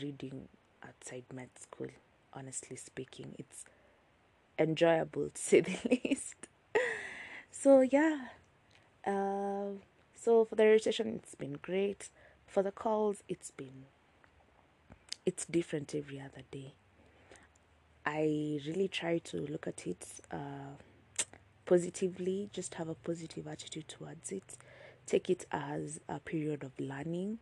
reading 0.00 0.48
outside 0.82 1.24
med 1.32 1.48
school 1.58 1.90
honestly 2.32 2.76
speaking 2.76 3.34
it's 3.38 3.64
enjoyable 4.58 5.30
to 5.34 5.40
say 5.40 5.60
the 5.60 5.78
least 6.04 6.48
so 7.50 7.80
yeah 7.80 8.28
uh, 9.06 9.66
so 10.14 10.44
for 10.44 10.54
the 10.54 10.64
registration 10.64 11.08
it's 11.16 11.34
been 11.34 11.58
great 11.62 12.08
for 12.46 12.62
the 12.62 12.72
calls 12.72 13.22
it's 13.28 13.50
been 13.50 13.84
it's 15.24 15.44
different 15.46 15.94
every 15.94 16.20
other 16.20 16.42
day 16.50 16.74
i 18.06 18.60
really 18.66 18.88
try 18.88 19.18
to 19.18 19.38
look 19.38 19.66
at 19.66 19.86
it 19.86 20.06
uh, 20.30 20.76
positively, 21.64 22.50
just 22.52 22.74
have 22.74 22.88
a 22.88 22.94
positive 22.94 23.46
attitude 23.46 23.88
towards 23.88 24.30
it. 24.32 24.56
Take 25.06 25.30
it 25.30 25.46
as 25.50 26.00
a 26.08 26.18
period 26.18 26.62
of 26.64 26.78
learning, 26.78 27.38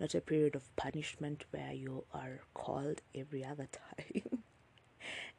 not 0.00 0.14
a 0.14 0.20
period 0.20 0.54
of 0.54 0.74
punishment 0.76 1.44
where 1.50 1.72
you 1.72 2.04
are 2.12 2.40
called 2.54 3.02
every 3.14 3.44
other 3.44 3.68
time. 3.96 4.37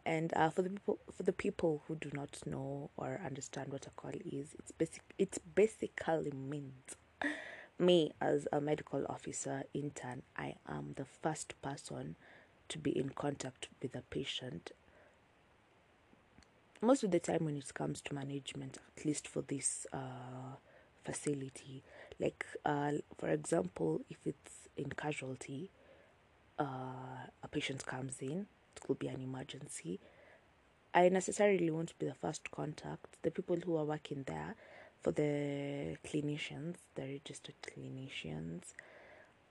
And 0.09 0.33
uh, 0.35 0.49
for 0.49 0.63
the 0.63 0.71
people 0.71 0.97
for 1.15 1.21
the 1.21 1.31
people 1.31 1.83
who 1.87 1.95
do 1.95 2.09
not 2.13 2.39
know 2.47 2.89
or 2.97 3.21
understand 3.23 3.71
what 3.71 3.85
a 3.85 3.91
call 3.91 4.11
is, 4.25 4.55
it's 4.57 4.71
basic 4.71 5.03
it 5.19 5.37
basically 5.53 6.31
means 6.31 6.95
me 7.77 8.11
as 8.19 8.47
a 8.51 8.59
medical 8.59 9.05
officer 9.07 9.63
intern, 9.71 10.23
I 10.35 10.55
am 10.67 10.93
the 10.95 11.05
first 11.05 11.53
person 11.61 12.15
to 12.69 12.79
be 12.79 12.89
in 12.89 13.09
contact 13.09 13.69
with 13.83 13.95
a 13.95 14.01
patient. 14.01 14.71
Most 16.81 17.03
of 17.03 17.11
the 17.11 17.19
time 17.19 17.45
when 17.45 17.55
it 17.55 17.71
comes 17.75 18.01
to 18.01 18.15
management 18.15 18.79
at 18.97 19.05
least 19.05 19.27
for 19.27 19.43
this 19.43 19.85
uh, 19.93 20.55
facility 21.03 21.83
like 22.19 22.45
uh, 22.65 22.93
for 23.19 23.29
example 23.29 24.01
if 24.09 24.17
it's 24.25 24.69
in 24.75 24.89
casualty 24.89 25.69
uh, 26.57 27.27
a 27.43 27.47
patient 27.51 27.85
comes 27.85 28.17
in 28.21 28.47
could 28.79 28.99
be 28.99 29.07
an 29.07 29.21
emergency 29.21 29.99
i 30.93 31.07
necessarily 31.09 31.69
won't 31.69 31.97
be 31.99 32.05
the 32.05 32.13
first 32.13 32.49
contact 32.51 33.17
the 33.21 33.31
people 33.31 33.57
who 33.65 33.75
are 33.75 33.85
working 33.85 34.23
there 34.27 34.55
for 35.01 35.11
the 35.11 35.97
clinicians 36.05 36.75
the 36.95 37.03
registered 37.03 37.55
clinicians 37.63 38.73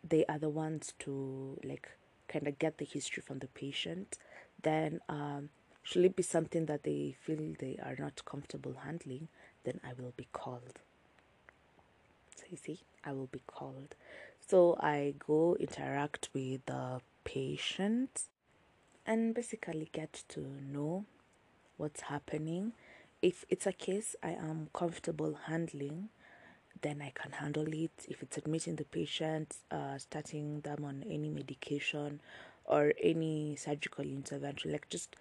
they 0.07 0.25
are 0.27 0.39
the 0.39 0.49
ones 0.49 0.95
to 0.99 1.59
like 1.65 1.91
kind 2.29 2.47
of 2.47 2.59
get 2.59 2.79
the 2.79 2.85
history 2.85 3.23
from 3.23 3.39
the 3.39 3.47
patient 3.49 4.19
then 4.63 5.01
um, 5.09 5.49
should 5.89 6.05
it 6.05 6.17
be 6.17 6.23
something 6.23 6.67
that 6.67 6.83
they 6.83 7.17
feel 7.23 7.55
they 7.59 7.79
are 7.83 7.97
not 7.99 8.23
comfortable 8.27 8.75
handling, 8.85 9.29
then 9.65 9.81
I 9.83 9.95
will 9.99 10.13
be 10.19 10.29
called. 10.35 10.81
So 12.37 12.45
you 12.51 12.59
see, 12.59 12.81
I 13.03 13.13
will 13.13 13.29
be 13.33 13.41
called. 13.47 13.95
So 14.47 14.77
I 14.79 15.15
go 15.19 15.57
interact 15.59 16.29
with 16.35 16.67
the 16.67 17.01
patient 17.25 18.25
and 19.09 19.35
basically 19.35 19.89
get 19.91 20.23
to 20.29 20.47
know 20.63 21.07
what's 21.79 22.03
happening. 22.03 22.73
If 23.23 23.47
it's 23.49 23.67
a 23.67 23.73
case 23.73 24.15
I 24.23 24.33
am 24.33 24.69
comfortable 24.75 25.39
handling, 25.47 26.11
then 26.83 27.01
I 27.01 27.13
can 27.15 27.33
handle 27.33 27.73
it. 27.73 27.91
If 28.07 28.23
it's 28.23 28.37
admitting 28.37 28.77
the 28.77 28.85
patient, 28.85 29.57
uh, 29.71 29.97
starting 29.97 30.61
them 30.61 30.85
on 30.85 31.05
any 31.11 31.31
medication 31.31 32.21
or 32.67 32.93
any 33.03 33.57
surgical 33.57 34.05
intervention, 34.05 34.73
like 34.73 34.91
just 34.91 35.17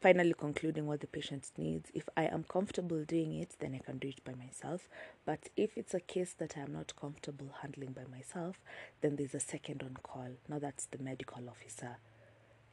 finally 0.00 0.34
concluding 0.38 0.86
what 0.86 1.00
the 1.00 1.08
patient 1.08 1.50
needs. 1.58 1.90
If 1.94 2.08
I 2.16 2.26
am 2.26 2.44
comfortable 2.44 3.02
doing 3.04 3.34
it, 3.34 3.56
then 3.58 3.74
I 3.74 3.78
can 3.78 3.98
do 3.98 4.06
it 4.08 4.22
by 4.24 4.34
myself. 4.34 4.88
But 5.24 5.48
if 5.56 5.76
it's 5.76 5.94
a 5.94 6.00
case 6.00 6.32
that 6.38 6.56
I 6.56 6.60
am 6.60 6.72
not 6.72 6.94
comfortable 6.94 7.48
handling 7.60 7.90
by 7.90 8.04
myself, 8.04 8.60
then 9.00 9.16
there's 9.16 9.34
a 9.34 9.40
second 9.40 9.82
on 9.82 9.96
call. 10.04 10.28
Now 10.48 10.60
that's 10.60 10.86
the 10.86 11.02
medical 11.02 11.48
officer. 11.48 11.96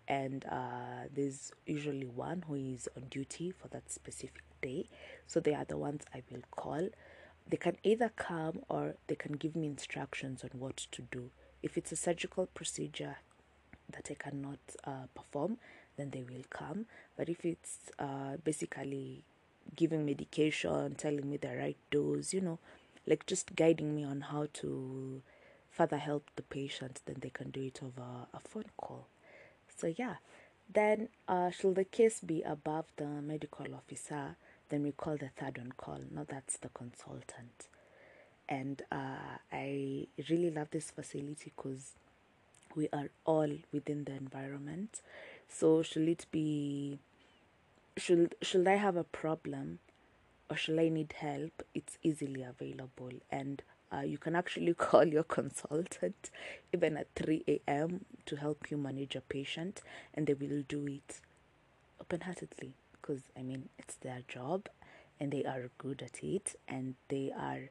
And 0.08 0.46
uh, 0.50 1.08
there's 1.14 1.52
usually 1.66 2.06
one 2.06 2.44
who 2.48 2.56
is 2.56 2.90
on 2.96 3.04
duty 3.10 3.52
for 3.52 3.68
that 3.70 3.92
specific 3.92 4.44
day. 4.62 4.90
So 5.28 5.40
they 5.40 5.54
are 5.54 5.66
the 5.66 5.78
ones 5.78 6.04
I 6.14 6.24
will 6.32 6.42
call. 6.52 6.90
They 7.48 7.58
can 7.58 7.78
either 7.84 8.12
come 8.16 8.62
or 8.70 8.96
they 9.08 9.16
can 9.16 9.34
give 9.34 9.56
me 9.56 9.68
instructions 9.68 10.44
on 10.44 10.60
what 10.60 10.78
to 10.92 11.02
do. 11.04 11.30
If 11.62 11.78
it's 11.78 11.92
a 11.92 11.96
surgical 11.96 12.48
procedure 12.48 13.18
that 13.92 14.10
I 14.10 14.16
cannot 14.16 14.60
uh, 14.86 15.08
perform, 15.14 15.58
then 15.98 16.10
they 16.10 16.24
will 16.24 16.44
come. 16.50 16.86
But 17.16 17.30
if 17.30 17.46
it's 17.46 17.92
uh, 18.00 18.38
basically 18.44 19.24
giving 19.76 20.06
medication, 20.06 20.96
telling 20.96 21.30
me 21.30 21.38
the 21.38 21.56
right 21.56 21.78
dose, 21.92 22.34
you 22.34 22.42
know, 22.42 22.60
like 23.06 23.26
just 23.26 23.56
guiding 23.56 23.96
me 23.96 24.04
on 24.04 24.22
how 24.22 24.48
to 24.54 25.22
further 25.70 25.98
help 25.98 26.30
the 26.36 26.44
patient, 26.44 27.02
then 27.06 27.18
they 27.22 27.30
can 27.30 27.50
do 27.52 27.62
it 27.62 27.80
over 27.84 28.28
a 28.34 28.40
phone 28.40 28.66
call. 28.78 29.08
So, 29.84 29.94
yeah. 29.98 30.16
Then, 30.74 31.10
uh, 31.28 31.50
should 31.50 31.76
the 31.76 31.84
case 31.84 32.22
be 32.22 32.42
above 32.42 32.86
the 32.96 33.04
medical 33.04 33.66
officer, 33.76 34.38
then 34.70 34.84
we 34.84 34.94
call 34.94 35.18
the 35.18 35.30
third 35.38 35.60
on 35.60 35.74
call. 35.76 36.00
Now, 36.10 36.26
that's 36.26 36.56
the 36.56 36.70
consultant. 36.70 37.68
And 38.48 38.82
uh, 38.90 39.40
I 39.52 40.08
really 40.30 40.52
love 40.52 40.70
this 40.72 40.90
facility 40.90 41.52
because 41.54 41.92
we 42.78 42.88
are 42.94 43.10
all 43.26 43.50
within 43.74 44.06
the 44.06 44.14
environment. 44.14 45.02
So 45.50 45.84
should 45.84 46.08
it 46.08 46.28
be 46.32 47.00
should 47.98 48.36
should 48.42 48.68
I 48.70 48.76
have 48.76 48.96
a 48.96 49.04
problem 49.04 49.80
or 50.50 50.56
should 50.56 50.80
I 50.80 50.88
need 50.88 51.14
help? 51.18 51.62
It's 51.76 51.98
easily 52.04 52.42
available 52.42 53.12
and 53.30 53.62
uh, 53.94 54.02
you 54.02 54.18
can 54.18 54.36
actually 54.36 54.74
call 54.86 55.06
your 55.06 55.24
consultant 55.24 56.32
even 56.74 56.98
at 56.98 57.08
3 57.16 57.44
a.m. 57.48 58.06
to 58.26 58.36
help 58.36 58.72
you 58.72 58.78
manage 58.78 59.16
a 59.16 59.22
patient, 59.22 59.82
and 60.14 60.28
they 60.28 60.34
will 60.34 60.64
do 60.68 60.88
it 60.88 61.22
open 62.02 62.22
heartedly 62.22 62.74
because 62.94 63.22
I 63.38 63.42
mean, 63.44 63.70
it's 63.78 63.96
their 63.96 64.22
job 64.28 64.70
and 65.20 65.32
they 65.32 65.46
are 65.46 65.70
good 65.78 66.02
at 66.02 66.24
it, 66.24 66.56
and 66.68 66.96
they 67.10 67.32
are. 67.38 67.70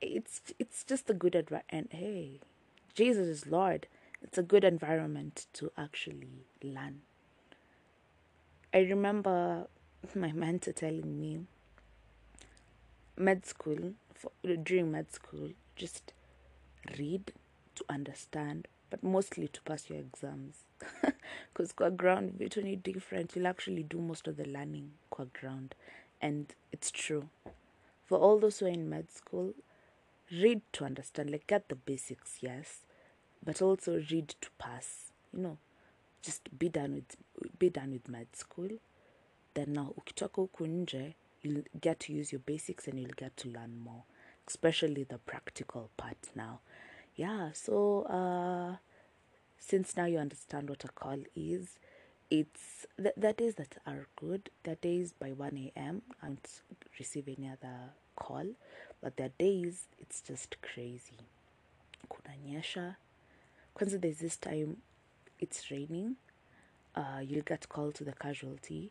It's 0.00 0.40
it's 0.58 0.84
just 0.84 1.10
a 1.10 1.14
good 1.14 1.34
advice. 1.34 1.64
And 1.68 1.88
hey, 1.90 2.40
Jesus 2.94 3.26
is 3.26 3.46
Lord 3.46 3.88
it's 4.22 4.38
a 4.38 4.42
good 4.42 4.64
environment 4.64 5.46
to 5.54 5.70
actually 5.76 6.46
learn. 6.62 7.02
I 8.72 8.78
remember 8.78 9.68
my 10.14 10.32
mentor 10.32 10.72
telling 10.72 11.20
me 11.20 11.40
med 13.16 13.46
school 13.46 13.94
for, 14.18 14.32
during 14.42 14.90
med 14.90 15.12
school 15.12 15.50
just 15.76 16.12
read 16.98 17.32
to 17.76 17.84
understand, 17.88 18.66
but 18.90 19.02
mostly 19.02 19.48
to 19.48 19.60
pass 19.62 19.88
your 19.88 19.98
exams. 19.98 20.56
Because 21.52 21.72
qua 21.72 21.90
ground, 21.90 22.40
ni 22.40 22.76
different. 22.76 23.36
You'll 23.36 23.46
actually 23.46 23.82
do 23.82 23.98
most 23.98 24.26
of 24.26 24.36
the 24.36 24.46
learning 24.46 24.92
qua 25.10 25.26
ground. 25.32 25.74
And 26.20 26.52
it's 26.72 26.90
true. 26.90 27.28
For 28.04 28.18
all 28.18 28.38
those 28.38 28.58
who 28.58 28.66
are 28.66 28.70
in 28.70 28.88
med 28.88 29.10
school, 29.10 29.54
read 30.32 30.62
to 30.72 30.84
understand. 30.84 31.30
Like, 31.30 31.46
get 31.46 31.68
the 31.68 31.74
basics, 31.74 32.38
yes. 32.40 32.80
But 33.44 33.62
also 33.62 34.02
read 34.10 34.34
to 34.40 34.48
pass. 34.58 35.12
You 35.32 35.40
know, 35.40 35.58
just 36.22 36.58
be 36.58 36.68
done 36.68 36.94
with, 36.94 37.16
be 37.58 37.70
done 37.70 37.92
with 37.92 38.08
med 38.08 38.28
school. 38.34 38.70
Then 39.54 39.72
now, 39.74 39.94
ukitoka 39.96 40.40
huku 40.42 40.66
nje, 40.66 41.14
you'll 41.42 41.62
get 41.80 42.00
to 42.00 42.12
use 42.12 42.32
your 42.32 42.40
basics 42.40 42.86
and 42.88 42.98
you'll 42.98 43.10
get 43.16 43.36
to 43.38 43.48
learn 43.48 43.78
more. 43.78 44.02
Especially 44.46 45.04
the 45.04 45.18
practical 45.18 45.90
part 45.96 46.16
now. 46.34 46.60
Yeah, 47.14 47.50
so 47.52 48.02
uh 48.04 48.76
since 49.58 49.96
now 49.96 50.06
you 50.06 50.18
understand 50.18 50.68
what 50.70 50.84
a 50.84 50.88
call 50.88 51.18
is, 51.36 51.78
it's 52.30 52.86
th- 52.96 53.14
the 53.16 53.32
days 53.32 53.56
that 53.56 53.76
are 53.86 54.06
good. 54.16 54.50
Are 54.66 54.76
days 54.76 55.12
by 55.12 55.32
1 55.32 55.72
a.m. 55.76 56.02
I 56.22 56.26
don't 56.28 56.62
receive 56.98 57.28
any 57.28 57.48
other 57.48 57.90
call, 58.16 58.46
but 59.02 59.16
there 59.16 59.26
are 59.26 59.32
days 59.38 59.86
it's 59.98 60.20
just 60.20 60.56
crazy. 60.62 61.18
Kunanyesha. 62.10 62.96
Kwanza 63.76 64.00
there's 64.00 64.18
this 64.18 64.36
time 64.36 64.78
it's 65.40 65.70
raining. 65.70 66.16
Uh, 66.94 67.20
you'll 67.22 67.42
get 67.42 67.68
called 67.68 67.94
to 67.96 68.04
the 68.04 68.12
casualty. 68.12 68.90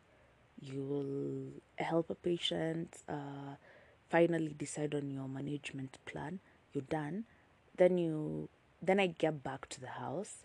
You'll 0.60 1.52
help 1.76 2.10
a 2.10 2.14
patient. 2.14 2.96
Uh, 3.08 3.56
finally 4.10 4.54
decide 4.56 4.94
on 4.94 5.10
your 5.10 5.28
management 5.28 5.98
plan. 6.06 6.40
You're 6.72 6.82
done. 6.82 7.24
Then 7.76 7.98
you 7.98 8.48
then 8.82 9.00
I 9.00 9.08
get 9.08 9.42
back 9.42 9.68
to 9.70 9.80
the 9.80 9.88
house 9.88 10.44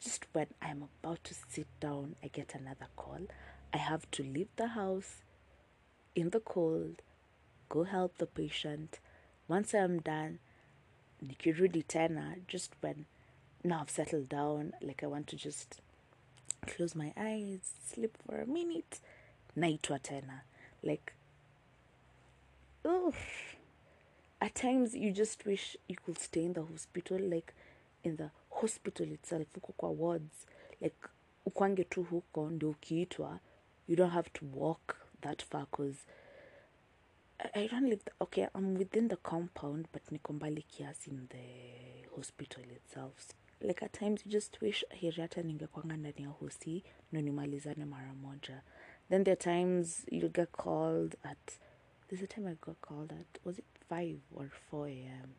just 0.00 0.26
when 0.32 0.46
I'm 0.62 0.88
about 1.02 1.22
to 1.24 1.34
sit 1.34 1.66
down, 1.78 2.16
I 2.24 2.28
get 2.28 2.54
another 2.54 2.86
call. 2.96 3.20
I 3.72 3.76
have 3.76 4.10
to 4.12 4.22
leave 4.22 4.48
the 4.56 4.68
house 4.68 5.16
in 6.14 6.30
the 6.30 6.40
cold, 6.40 7.02
go 7.68 7.84
help 7.84 8.16
the 8.16 8.26
patient. 8.26 8.98
Once 9.46 9.74
I'm 9.74 10.00
done, 10.00 10.38
nikirudi 11.22 11.84
tena, 11.86 12.36
just 12.48 12.72
when 12.80 13.04
now 13.62 13.80
I've 13.82 13.90
settled 13.90 14.30
down, 14.30 14.72
like 14.80 15.02
I 15.02 15.06
want 15.06 15.26
to 15.28 15.36
just 15.36 15.80
close 16.66 16.94
my 16.94 17.12
eyes, 17.16 17.72
sleep 17.86 18.16
for 18.26 18.40
a 18.40 18.46
minute, 18.46 19.00
naitwa 19.56 19.98
tena. 19.98 20.40
Like, 20.82 21.12
oof. 22.86 23.16
At 24.40 24.54
times 24.54 24.94
you 24.94 25.12
just 25.12 25.44
wish 25.46 25.76
you 25.88 25.96
could 25.96 26.18
stay 26.18 26.44
in 26.44 26.54
the 26.54 26.62
hospital, 26.62 27.18
like 27.18 27.52
in 28.04 28.16
the 28.16 28.30
hospital 28.50 29.06
itself 29.12 29.46
huko 29.54 29.72
kwa 29.72 29.90
wards 29.90 30.46
like 30.80 30.96
ukwange 31.46 31.84
tu 31.84 32.02
huko 32.02 32.50
ndio 32.50 32.70
ukiitwa 32.70 33.40
you 33.88 33.96
don't 33.96 34.12
have 34.12 34.30
to 34.32 34.46
walk 34.54 34.96
that 35.20 35.44
far 35.44 35.66
cause 35.66 35.98
I, 37.54 37.68
don't 37.68 37.88
live 37.88 38.02
the, 38.04 38.12
okay 38.20 38.46
I'm 38.54 38.74
within 38.78 39.08
the 39.08 39.16
compound 39.16 39.86
but 39.92 40.02
niko 40.12 40.32
mbali 40.32 40.62
kiasi 40.62 41.10
in 41.10 41.28
the 41.28 42.08
hospital 42.16 42.64
itself 42.70 43.28
like 43.60 43.84
at 43.84 43.92
times 43.92 44.26
you 44.26 44.32
just 44.32 44.62
wish 44.62 44.84
heri 44.88 45.22
hata 45.22 45.42
ningekwanga 45.42 45.96
ndani 45.96 46.22
ya 46.22 46.28
hosi 46.28 46.84
ndo 47.12 47.20
nimalizane 47.20 47.84
mara 47.84 48.14
moja 48.14 48.62
then 49.10 49.24
there 49.24 49.32
are 49.32 49.36
times 49.36 50.06
you'll 50.10 50.28
get 50.30 50.52
called 50.52 51.16
at 51.24 51.58
there's 52.08 52.22
a 52.22 52.26
time 52.26 52.46
I 52.46 52.54
got 52.64 52.80
called 52.80 53.12
at 53.12 53.40
was 53.44 53.58
it 53.58 53.64
5 53.88 54.16
or 54.34 54.50
4 54.70 54.86
a.m. 54.88 55.34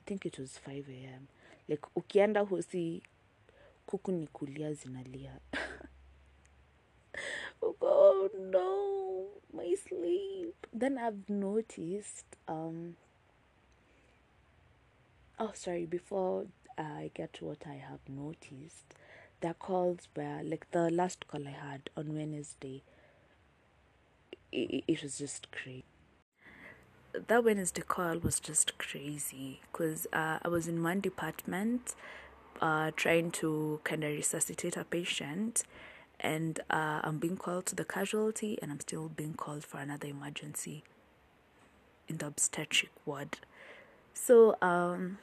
I 0.00 0.02
think 0.06 0.26
it 0.26 0.38
was 0.38 0.58
5 0.58 0.88
a.m. 0.88 1.28
like 1.68 1.82
ukienda 1.96 2.40
hosi 2.40 3.02
kuku 3.86 4.12
ni 4.12 4.28
zinalia 4.74 5.38
oh 7.80 8.30
no 8.50 9.28
my 9.52 9.76
sleep 9.76 10.66
then 10.78 10.98
i've 10.98 11.28
noticed 11.28 12.36
um 12.48 12.94
oh 15.38 15.52
sorry 15.54 15.86
before 15.86 16.46
i 16.76 17.10
get 17.14 17.32
to 17.32 17.46
what 17.46 17.66
i 17.66 17.76
have 17.76 18.00
noticed 18.08 18.94
calls 19.58 20.08
were 20.16 20.42
like 20.44 20.66
the 20.70 20.90
last 20.90 21.26
call 21.26 21.46
i 21.46 21.50
had 21.50 21.90
on 21.96 22.14
wednesday 22.14 22.82
it, 24.52 24.84
it 24.86 25.02
was 25.02 25.18
just 25.18 25.50
crazy 25.50 25.84
that 27.28 27.44
Wednesday 27.44 27.82
call 27.82 28.18
was 28.18 28.40
just 28.40 28.78
crazy 28.78 29.60
because 29.70 30.06
uh, 30.12 30.38
I 30.42 30.48
was 30.48 30.66
in 30.66 30.82
one 30.82 31.00
department 31.00 31.94
uh, 32.60 32.90
trying 32.96 33.30
to 33.32 33.80
kind 33.84 34.04
of 34.04 34.10
resuscitate 34.12 34.76
a 34.76 34.84
patient, 34.84 35.64
and 36.20 36.60
uh, 36.70 37.00
I'm 37.02 37.18
being 37.18 37.36
called 37.36 37.66
to 37.66 37.74
the 37.74 37.84
casualty, 37.84 38.58
and 38.62 38.70
I'm 38.70 38.80
still 38.80 39.08
being 39.08 39.34
called 39.34 39.64
for 39.64 39.78
another 39.78 40.08
emergency 40.08 40.84
in 42.08 42.18
the 42.18 42.26
obstetric 42.26 42.90
ward. 43.04 43.38
So, 44.14 44.56
um, 44.62 45.18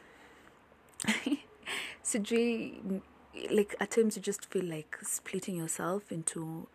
sijui, 2.04 3.02
like 3.50 3.76
at 3.80 3.92
times 3.92 4.16
you 4.16 4.22
just 4.22 4.46
feel 4.52 4.66
like 4.66 4.98
splitting 5.02 5.56
yourself 5.56 6.12
into 6.12 6.68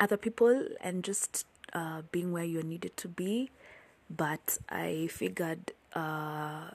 other 0.00 0.16
people 0.16 0.66
and 0.80 1.04
just 1.04 1.46
uh, 1.72 2.02
being 2.10 2.32
where 2.32 2.44
you're 2.44 2.62
needed 2.62 2.96
to 2.96 3.08
be. 3.08 3.50
But 4.08 4.58
I 4.68 5.08
figured 5.12 5.72
uh, 5.94 6.70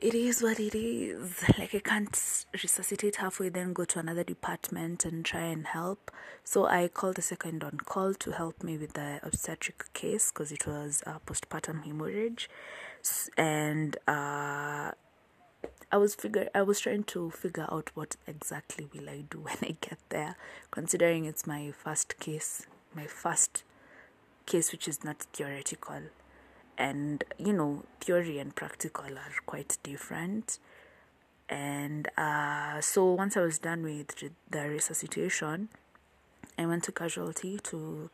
it 0.00 0.14
is 0.14 0.42
what 0.42 0.60
it 0.60 0.74
is. 0.74 1.42
Like 1.58 1.74
I 1.74 1.78
can't 1.78 2.44
resuscitate 2.52 3.16
halfway, 3.16 3.48
then 3.48 3.72
go 3.72 3.84
to 3.84 3.98
another 3.98 4.24
department 4.24 5.04
and 5.04 5.24
try 5.24 5.42
and 5.42 5.66
help. 5.66 6.10
So 6.44 6.66
I 6.66 6.88
called 6.88 7.16
the 7.16 7.22
second 7.22 7.64
on 7.64 7.78
call 7.78 8.14
to 8.14 8.32
help 8.32 8.62
me 8.62 8.76
with 8.76 8.94
the 8.94 9.20
obstetric 9.22 9.92
case 9.92 10.30
because 10.30 10.52
it 10.52 10.66
was 10.66 11.02
a 11.06 11.20
postpartum 11.26 11.84
hemorrhage, 11.84 12.50
and 13.36 13.96
uh, 14.06 14.92
I 15.94 15.96
was 15.96 16.16
figure 16.16 16.48
I 16.52 16.62
was 16.62 16.80
trying 16.80 17.04
to 17.04 17.30
figure 17.30 17.68
out 17.70 17.92
what 17.94 18.16
exactly 18.26 18.88
will 18.92 19.08
I 19.08 19.20
do 19.30 19.38
when 19.42 19.58
I 19.62 19.76
get 19.80 19.98
there, 20.08 20.34
considering 20.72 21.24
it's 21.24 21.46
my 21.46 21.70
first 21.70 22.18
case, 22.18 22.66
my 22.96 23.06
first 23.06 23.62
case 24.44 24.72
which 24.72 24.88
is 24.88 25.04
not 25.04 25.18
theoretical. 25.32 26.02
And 26.76 27.22
you 27.38 27.52
know 27.52 27.84
theory 28.00 28.40
and 28.40 28.56
practical 28.56 29.04
are 29.04 29.36
quite 29.46 29.78
different. 29.84 30.58
And 31.48 32.08
uh, 32.18 32.80
so 32.80 33.12
once 33.12 33.36
i 33.36 33.40
was 33.40 33.58
done 33.58 33.82
with 33.84 34.08
the 34.50 34.68
resuscitation 34.68 35.68
i 36.58 36.64
went 36.64 36.82
to 36.84 36.90
casualty 36.90 37.58
to 37.58 38.08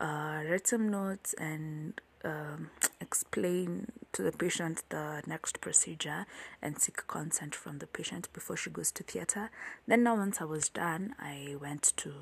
uh, 0.00 0.40
write 0.48 0.66
some 0.66 0.88
notes 0.88 1.34
and 1.34 2.00
um, 2.24 2.70
explain 3.00 3.92
to 4.12 4.22
the 4.22 4.32
patient 4.32 4.82
the 4.88 5.22
next 5.26 5.60
procedure 5.60 6.26
and 6.62 6.78
seek 6.78 7.06
consent 7.06 7.54
from 7.54 7.78
the 7.78 7.86
patient 7.86 8.32
before 8.32 8.56
she 8.56 8.70
goes 8.70 8.90
to 8.92 9.02
theater 9.02 9.50
then 9.86 10.02
now 10.02 10.16
once 10.16 10.40
i 10.40 10.44
was 10.44 10.68
done 10.68 11.14
i 11.20 11.56
went 11.60 11.92
to 11.96 12.12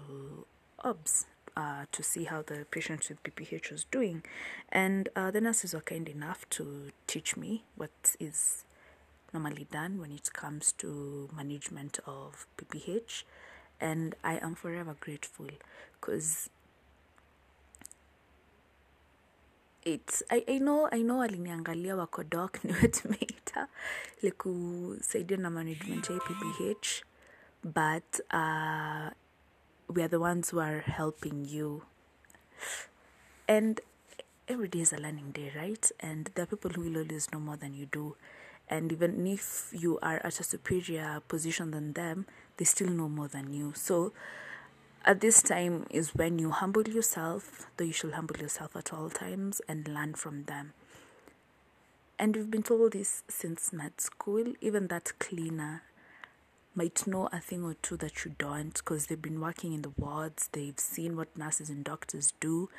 obs 0.82 1.26
uh, 1.56 1.84
to 1.92 2.02
see 2.02 2.24
how 2.24 2.42
the 2.42 2.66
patient 2.70 3.06
with 3.08 3.22
PPH 3.22 3.70
was 3.70 3.84
doing. 3.84 4.22
And 4.70 5.08
uh, 5.14 5.30
the 5.30 5.40
nurses 5.40 5.74
were 5.74 5.80
kind 5.80 6.08
enough 6.08 6.48
to 6.50 6.90
teach 7.06 7.36
me 7.36 7.64
what 7.76 8.16
is 8.18 8.64
normally 9.32 9.66
done 9.70 10.00
when 10.00 10.12
it 10.12 10.32
comes 10.32 10.72
to 10.78 11.28
management 11.34 11.98
of 12.06 12.46
PPH. 12.56 13.24
And 13.80 14.14
I 14.22 14.38
am 14.38 14.54
forever 14.54 14.96
grateful 14.98 15.48
because 16.00 16.48
it's 19.84 20.22
I, 20.30 20.44
I 20.48 20.58
know 20.58 20.88
I 20.92 21.02
know 21.02 21.18
waliniangalia 21.18 21.96
wako 21.96 22.22
doc 22.22 22.58
niwe 22.64 22.88
tumeita 22.88 23.68
like 24.22 24.36
kusaidia 24.36 25.36
na 25.36 25.50
management 25.50 26.10
ya 26.10 26.18
PPH 26.18 27.02
but 27.64 28.20
uh, 28.30 29.10
we 29.88 30.02
are 30.02 30.08
the 30.08 30.20
ones 30.20 30.50
who 30.50 30.60
are 30.60 30.80
helping 30.80 31.44
you. 31.44 31.82
And 33.48 33.80
every 34.48 34.68
day 34.68 34.80
is 34.80 34.92
a 34.92 34.98
learning 34.98 35.32
day, 35.32 35.52
right? 35.54 35.90
And 36.00 36.30
there 36.34 36.44
are 36.44 36.46
people 36.46 36.70
who 36.70 36.82
will 36.82 36.98
always 36.98 37.30
know 37.32 37.40
more 37.40 37.56
than 37.56 37.74
you 37.74 37.86
do. 37.86 38.16
And 38.68 38.90
even 38.92 39.26
if 39.26 39.70
you 39.72 39.98
are 40.02 40.20
at 40.24 40.40
a 40.40 40.44
superior 40.44 41.20
position 41.28 41.72
than 41.72 41.92
them, 41.92 42.26
they 42.56 42.64
still 42.64 42.88
know 42.88 43.08
more 43.08 43.28
than 43.28 43.52
you. 43.52 43.72
So 43.74 44.12
at 45.04 45.20
this 45.20 45.42
time 45.42 45.86
is 45.90 46.14
when 46.14 46.38
you 46.38 46.50
humble 46.50 46.86
yourself, 46.88 47.66
though 47.76 47.84
you 47.84 47.92
should 47.92 48.12
humble 48.12 48.36
yourself 48.36 48.76
at 48.76 48.92
all 48.92 49.10
times 49.10 49.60
and 49.68 49.88
learn 49.88 50.14
from 50.14 50.44
them. 50.44 50.72
And 52.18 52.36
we've 52.36 52.50
been 52.50 52.62
told 52.62 52.92
this 52.92 53.24
since 53.28 53.72
med 53.72 54.00
school, 54.00 54.54
even 54.60 54.86
that 54.88 55.18
cleaner 55.18 55.82
might 56.74 57.06
know 57.06 57.28
a 57.32 57.40
thing 57.40 57.64
or 57.64 57.74
two 57.82 57.96
that 57.96 58.24
you 58.24 58.34
don't 58.38 58.74
because 58.74 59.06
they've 59.06 59.20
been 59.20 59.40
working 59.40 59.72
in 59.72 59.82
the 59.82 59.92
wards, 59.96 60.48
they've 60.52 60.78
seen 60.78 61.16
what 61.16 61.36
nurses 61.36 61.68
and 61.68 61.84
doctors 61.84 62.32
do. 62.40 62.70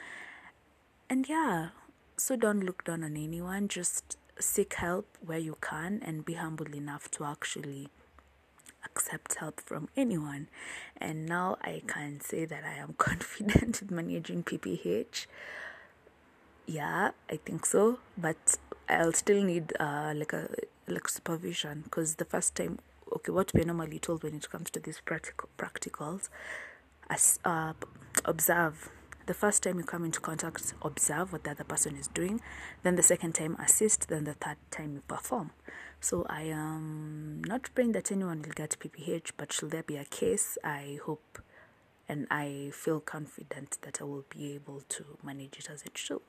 And 1.10 1.28
yeah, 1.28 1.70
so 2.16 2.36
don't 2.36 2.64
look 2.64 2.86
down 2.86 3.04
on 3.04 3.18
anyone, 3.18 3.68
just 3.68 4.18
seek 4.40 4.76
help 4.76 5.18
where 5.24 5.38
you 5.40 5.58
can 5.62 6.02
and 6.04 6.26
be 6.26 6.34
humble 6.34 6.74
enough 6.74 7.12
to 7.12 7.26
actually 7.26 7.90
accept 8.86 9.36
help 9.36 9.62
from 9.62 9.90
anyone. 9.96 10.48
And 10.98 11.26
now 11.26 11.58
I 11.62 11.82
can 11.88 12.22
say 12.22 12.46
that 12.46 12.64
I 12.64 12.76
am 12.76 12.94
confident 12.98 13.82
with 13.82 13.92
managing 13.92 14.44
PPH. 14.44 15.28
Yeah, 16.66 17.12
I 17.30 17.38
think 17.38 17.66
so, 17.66 18.00
but 18.18 18.58
I'll 18.88 19.14
still 19.14 19.44
need 19.44 19.74
uh, 19.80 20.14
like 20.16 20.34
a 20.34 20.48
like 20.88 21.08
supervision 21.08 21.82
because 21.84 22.16
the 22.16 22.26
first 22.26 22.56
time, 22.56 22.80
okay, 23.14 23.32
what 23.32 23.54
we're 23.54 23.66
normally 23.66 24.00
told 24.00 24.24
when 24.24 24.36
it 24.36 24.50
comes 24.50 24.70
to 24.72 24.80
these 24.80 25.02
practical 25.02 25.50
practicals, 25.58 26.30
as 27.10 27.40
uh, 27.44 27.74
observe 28.26 28.90
the 29.26 29.34
first 29.34 29.64
time 29.64 29.78
you 29.78 29.84
come 29.84 30.06
into 30.06 30.20
contact, 30.20 30.74
observe 30.82 31.32
what 31.32 31.44
the 31.44 31.52
other 31.52 31.64
person 31.64 31.96
is 31.96 32.08
doing. 32.08 32.42
Then 32.84 32.96
the 32.96 33.04
second 33.04 33.34
time, 33.36 33.56
assist. 33.60 34.10
Then 34.10 34.24
the 34.26 34.34
third 34.34 34.58
time, 34.72 34.94
you 34.94 35.02
perform. 35.08 35.52
So 36.00 36.26
I 36.30 36.44
am 36.44 37.42
not 37.46 37.70
praying 37.74 37.94
that 37.94 38.12
anyone 38.12 38.42
will 38.42 38.52
get 38.54 38.78
PPH, 38.80 39.32
but 39.38 39.54
should 39.54 39.72
there 39.72 39.84
be 39.84 39.98
a 39.98 40.06
case, 40.06 40.58
I 40.64 41.00
hope 41.06 41.42
and 42.10 42.28
I 42.30 42.72
feel 42.74 43.00
confident 43.00 43.78
that 43.82 44.02
I 44.02 44.04
will 44.04 44.26
be 44.30 44.54
able 44.54 44.82
to 44.90 45.06
manage 45.24 45.58
it 45.60 45.70
as 45.70 45.84
it 45.84 45.98
should. 45.98 46.22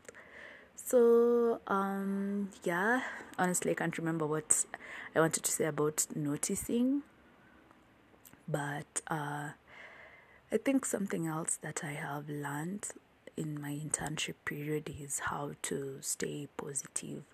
So, 0.77 1.61
um, 1.67 2.51
yeah, 2.63 3.03
honestly, 3.39 3.71
I 3.73 3.75
can't 3.75 3.97
remember 3.97 4.27
what 4.27 4.65
I 5.15 5.21
wanted 5.21 5.43
to 5.45 5.51
say 5.51 5.65
about 5.65 6.07
noticing, 6.15 7.03
but 8.49 9.01
uh, 9.09 9.51
I 10.55 10.57
think 10.57 10.87
something 10.87 11.27
else 11.27 11.59
that 11.63 11.83
I 11.83 11.95
have 11.95 12.29
learned 12.29 12.87
in 13.37 13.61
my 13.61 13.71
internship 13.71 14.35
period 14.45 14.89
is 15.01 15.19
how 15.19 15.55
to 15.63 15.99
stay 16.01 16.47
positive. 16.57 17.25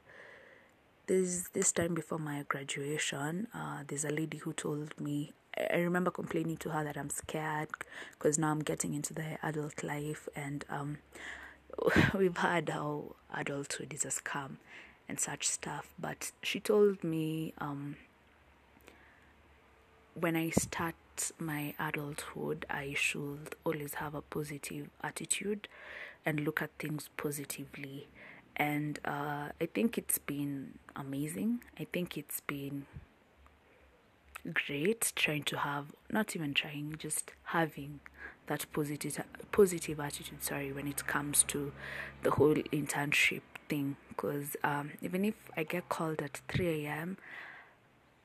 This 1.07 1.51
this 1.53 1.71
time 1.71 1.93
before 1.93 2.19
my 2.19 2.47
graduation, 2.49 3.49
uh, 3.53 3.83
there's 3.87 4.07
a 4.07 4.11
lady 4.11 4.39
who 4.39 4.55
told 4.55 4.99
me. 4.99 5.35
I 5.71 5.81
remember 5.81 6.11
complaining 6.11 6.57
to 6.59 6.71
her 6.71 6.83
that 6.83 6.97
I'm 6.97 7.11
scared 7.11 7.69
because 8.13 8.39
now 8.39 8.53
I'm 8.53 8.61
getting 8.61 8.95
into 8.95 9.13
the 9.13 9.37
adult 9.43 9.83
life, 9.83 10.27
and 10.35 10.65
um, 10.71 10.97
we've 12.15 12.39
heard 12.39 12.71
how 12.71 13.17
adulthood 13.35 13.93
is 13.93 14.07
a 14.07 14.09
scam 14.09 14.53
and 15.11 15.21
such 15.21 15.47
stuff. 15.47 15.93
But 15.99 16.33
she 16.43 16.59
told 16.59 17.05
me 17.05 17.53
um, 17.59 17.97
when 20.15 20.37
I 20.37 20.49
start 20.49 20.95
my 21.39 21.75
adulthood, 21.79 22.67
I 22.69 22.95
should 22.97 23.55
always 23.65 23.95
have 23.95 24.15
a 24.15 24.23
positive 24.23 24.87
attitude 25.03 25.69
and 26.25 26.41
look 26.41 26.63
at 26.63 26.71
things 26.79 27.11
positively. 27.17 28.09
And 28.57 28.99
uh, 29.05 29.49
I 29.61 29.67
think 29.75 29.97
it's 29.97 30.19
been 30.19 30.79
amazing. 30.95 31.61
I 31.79 31.87
think 31.93 32.17
it's 32.17 32.41
been 32.41 32.87
great 34.67 35.13
trying 35.17 35.45
to 35.45 35.59
have, 35.59 35.87
not 36.11 36.35
even 36.37 36.53
trying, 36.55 36.97
just 36.99 37.33
having 37.45 38.01
that 38.47 38.67
positive 38.73 39.15
positive 39.53 39.99
attitude. 40.01 40.43
Sorry, 40.43 40.73
when 40.73 40.89
it 40.89 41.07
comes 41.07 41.43
to 41.45 41.73
the 42.23 42.33
whole 42.33 42.55
internship 42.55 43.43
thing, 43.69 43.97
because 44.09 44.57
um, 44.65 44.93
even 45.01 45.25
if 45.25 45.35
I 45.57 45.63
get 45.65 45.89
called 45.89 46.21
at 46.23 46.41
three 46.49 46.87
a.m. 46.87 47.17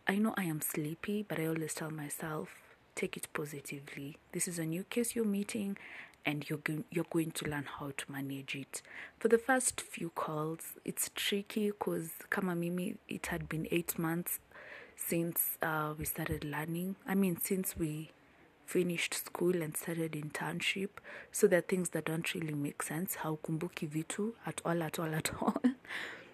I 0.07 0.17
know 0.17 0.35
I 0.37 0.43
am 0.43 0.61
sleepy, 0.61 1.25
but 1.27 1.39
I 1.39 1.47
always 1.47 1.73
tell 1.73 1.89
myself, 1.89 2.49
take 2.95 3.17
it 3.17 3.27
positively. 3.33 4.17
This 4.31 4.47
is 4.47 4.59
a 4.59 4.65
new 4.65 4.83
case 4.83 5.15
you're 5.15 5.25
meeting, 5.25 5.77
and 6.25 6.49
you're 6.49 6.59
go- 6.59 6.83
you're 6.91 7.05
going 7.09 7.31
to 7.31 7.45
learn 7.49 7.65
how 7.79 7.91
to 7.95 8.11
manage 8.11 8.55
it. 8.55 8.81
For 9.19 9.27
the 9.27 9.37
first 9.37 9.81
few 9.81 10.09
calls, 10.09 10.59
it's 10.83 11.11
tricky 11.13 11.67
because 11.67 12.11
kama 12.29 12.55
mimi, 12.55 12.95
it 13.07 13.27
had 13.27 13.47
been 13.47 13.67
eight 13.71 13.99
months 13.99 14.39
since 14.95 15.57
uh, 15.61 15.93
we 15.97 16.05
started 16.05 16.43
learning. 16.43 16.95
I 17.07 17.15
mean, 17.15 17.37
since 17.41 17.77
we 17.77 18.11
finished 18.65 19.13
school 19.13 19.61
and 19.61 19.77
started 19.77 20.13
internship, 20.13 20.89
so 21.31 21.47
there 21.47 21.59
are 21.59 21.63
things 21.63 21.89
that 21.89 22.05
don't 22.05 22.33
really 22.33 22.55
make 22.55 22.81
sense. 22.81 23.15
How 23.15 23.37
kumbuki 23.43 23.87
vitu 23.87 24.33
at 24.45 24.61
all, 24.65 24.81
at 24.81 24.97
all, 24.99 25.13
at 25.13 25.31
all 25.41 25.61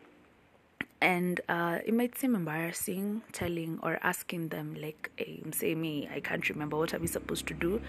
and 1.02 1.42
uh, 1.50 1.80
it 1.84 1.94
might 1.94 2.18
seem 2.18 2.36
embarrassing 2.36 3.22
telling 3.32 3.80
or 3.82 4.00
asking 4.04 4.50
them 4.50 4.76
like 4.80 5.10
hey, 5.18 5.42
say 5.52 5.74
me 5.76 6.08
i 6.14 6.20
can't 6.20 6.48
remember 6.50 6.78
what 6.78 6.94
i'm 6.94 7.08
supposed 7.08 7.48
to 7.48 7.54
do 7.54 7.82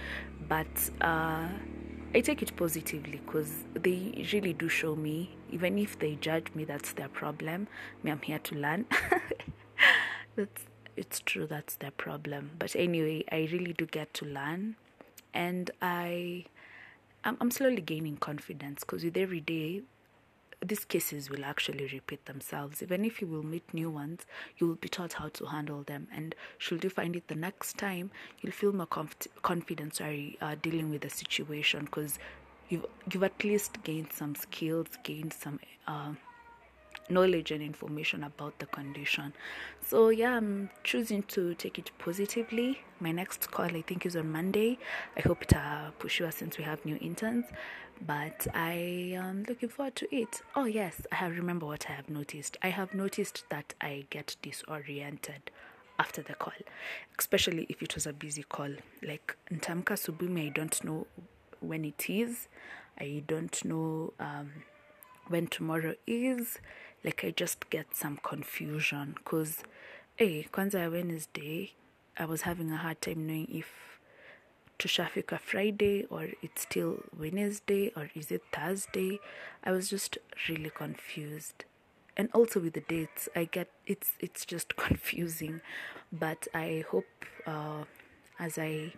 but 0.49 0.67
uh, 1.03 1.47
i 2.15 2.21
take 2.21 2.43
it 2.43 2.55
positively 2.57 3.21
because 3.25 3.65
they 3.75 4.27
really 4.33 4.53
do 4.53 4.69
show 4.69 4.95
me. 4.97 5.31
Even 5.51 5.79
if 5.79 5.99
they 5.99 6.15
judge 6.17 6.47
me 6.55 6.65
that's 6.65 6.93
their 6.93 7.09
problem. 7.09 7.69
Me 8.03 8.11
i'm 8.11 8.21
here 8.21 8.39
to 8.39 8.55
learn. 8.55 8.87
That's 10.37 10.65
it's 10.97 11.21
true 11.21 11.47
that's 11.47 11.77
their 11.77 11.91
problem. 11.91 12.51
But 12.59 12.75
anyway 12.77 13.25
i 13.31 13.49
really 13.53 13.73
do 13.73 13.87
get 13.87 14.13
to 14.15 14.25
learn. 14.27 14.77
And 15.35 15.71
i 15.81 16.45
i'm, 17.25 17.37
I'm 17.41 17.51
slowly 17.51 17.81
gaining 17.81 18.17
confidence 18.17 18.81
because 18.81 19.05
with 19.05 19.17
every 19.17 19.41
day 19.41 19.83
these 20.65 20.85
cases 20.85 21.29
will 21.29 21.45
actually 21.45 21.89
repeat 21.93 22.25
themselves. 22.27 22.83
Even 22.83 23.05
if 23.05 23.21
you 23.21 23.27
will 23.27 23.43
meet 23.43 23.75
new 23.75 23.91
ones, 23.91 24.27
you 24.59 24.67
will 24.69 24.77
be 24.77 24.89
taught 24.89 25.15
how 25.15 25.29
to 25.29 25.47
handle 25.47 25.83
them. 25.83 26.07
And 26.15 26.35
should 26.59 26.85
you 26.85 26.91
find 26.91 27.17
it 27.17 27.29
the 27.29 27.35
next 27.35 27.79
time, 27.79 28.11
you'll 28.41 28.53
feel 28.53 28.73
more 28.73 28.87
conf- 28.87 29.29
confident, 29.43 29.97
sorry, 29.97 30.39
uh, 30.41 30.55
dealing 30.63 30.91
with 30.91 31.03
the 31.03 31.11
situation 31.11 31.87
because 31.87 32.19
you've 32.69 32.87
you've 33.13 33.25
at 33.25 33.43
least 33.45 33.83
gained 33.83 34.13
some 34.13 34.35
skills, 34.35 34.87
gained 35.03 35.33
some. 35.33 35.59
Uh, 35.87 36.13
knowledge 37.13 37.51
and 37.51 37.63
information 37.63 38.25
about 38.25 38.59
the 38.59 38.67
condition. 38.67 39.33
So, 39.87 40.09
yeah, 40.09 40.37
I'm 40.37 40.71
choosing 40.85 41.23
to 41.25 41.55
take 41.55 41.79
it 41.79 41.91
positively. 41.99 42.81
My 43.01 43.13
next 43.13 43.51
call, 43.51 43.67
I 43.67 43.83
think, 43.83 44.07
is 44.07 44.17
on 44.17 44.31
Monday. 44.31 44.79
I 45.17 45.21
hope 45.21 45.45
to 45.47 45.59
uh, 45.59 45.91
push 45.99 46.21
you 46.21 46.31
since 46.31 46.59
we 46.59 46.65
have 46.65 46.85
new 46.85 46.97
interns 47.01 47.47
but 48.07 48.47
I 48.53 49.13
am 49.15 49.45
looking 49.49 49.69
forward 49.69 49.95
to 49.97 50.15
it. 50.15 50.43
Oh, 50.57 50.65
yes, 50.65 51.03
I 51.13 51.27
remember 51.27 51.67
what 51.67 51.87
I 51.89 51.93
have 51.93 52.09
noticed. 52.11 52.57
I 52.63 52.69
have 52.71 52.95
noticed 52.95 53.45
that 53.51 53.75
I 53.81 54.07
get 54.11 54.35
disoriented 54.43 55.51
after 55.99 56.23
the 56.23 56.35
call, 56.35 56.55
especially 57.19 57.67
if 57.69 57.83
it 57.83 57.95
was 57.95 58.07
a 58.07 58.13
busy 58.13 58.43
call. 58.43 58.71
Like 59.07 59.37
Ntamka 59.51 59.95
Subumi, 59.95 60.47
I 60.47 60.49
don't 60.49 60.83
know 60.85 61.07
when 61.61 61.85
it 61.85 62.09
is, 62.09 62.49
I 62.99 63.23
don't 63.27 63.65
know 63.65 64.13
um, 64.19 64.51
when 65.29 65.47
tomorrow 65.47 65.95
is. 66.07 66.59
Like, 67.05 67.25
I 67.25 67.31
just 67.31 67.69
get 67.71 67.97
some 67.97 68.19
confusion 68.23 69.15
because, 69.17 69.63
hey, 70.17 70.47
Kwanza 70.53 70.91
Wednesday, 70.91 71.73
I 72.19 72.27
was 72.27 72.43
having 72.43 72.71
a 72.71 72.77
hard 72.77 73.01
time 73.01 73.27
knowing 73.27 73.49
if 73.51 73.93
tushafika 74.79 75.39
friday 75.39 76.05
or 76.11 76.27
it's 76.43 76.63
still 76.63 76.99
wednesday 77.17 77.93
or 77.97 78.11
is 78.15 78.31
it 78.31 78.43
thursday. 78.53 79.21
I 79.63 79.71
was 79.71 79.89
just 79.89 80.19
really 80.49 80.71
confused. 80.71 81.65
And 82.17 82.29
also 82.35 82.61
with 82.61 82.75
the 82.75 82.81
dates 82.81 83.29
i 83.37 83.45
get 83.45 83.69
it's 83.87 84.13
it's 84.21 84.45
just 84.45 84.77
confusing. 84.87 85.61
But 86.13 86.49
i 86.55 86.85
hope 86.91 87.25
uh, 87.47 87.85
as 88.39 88.59
i 88.59 88.93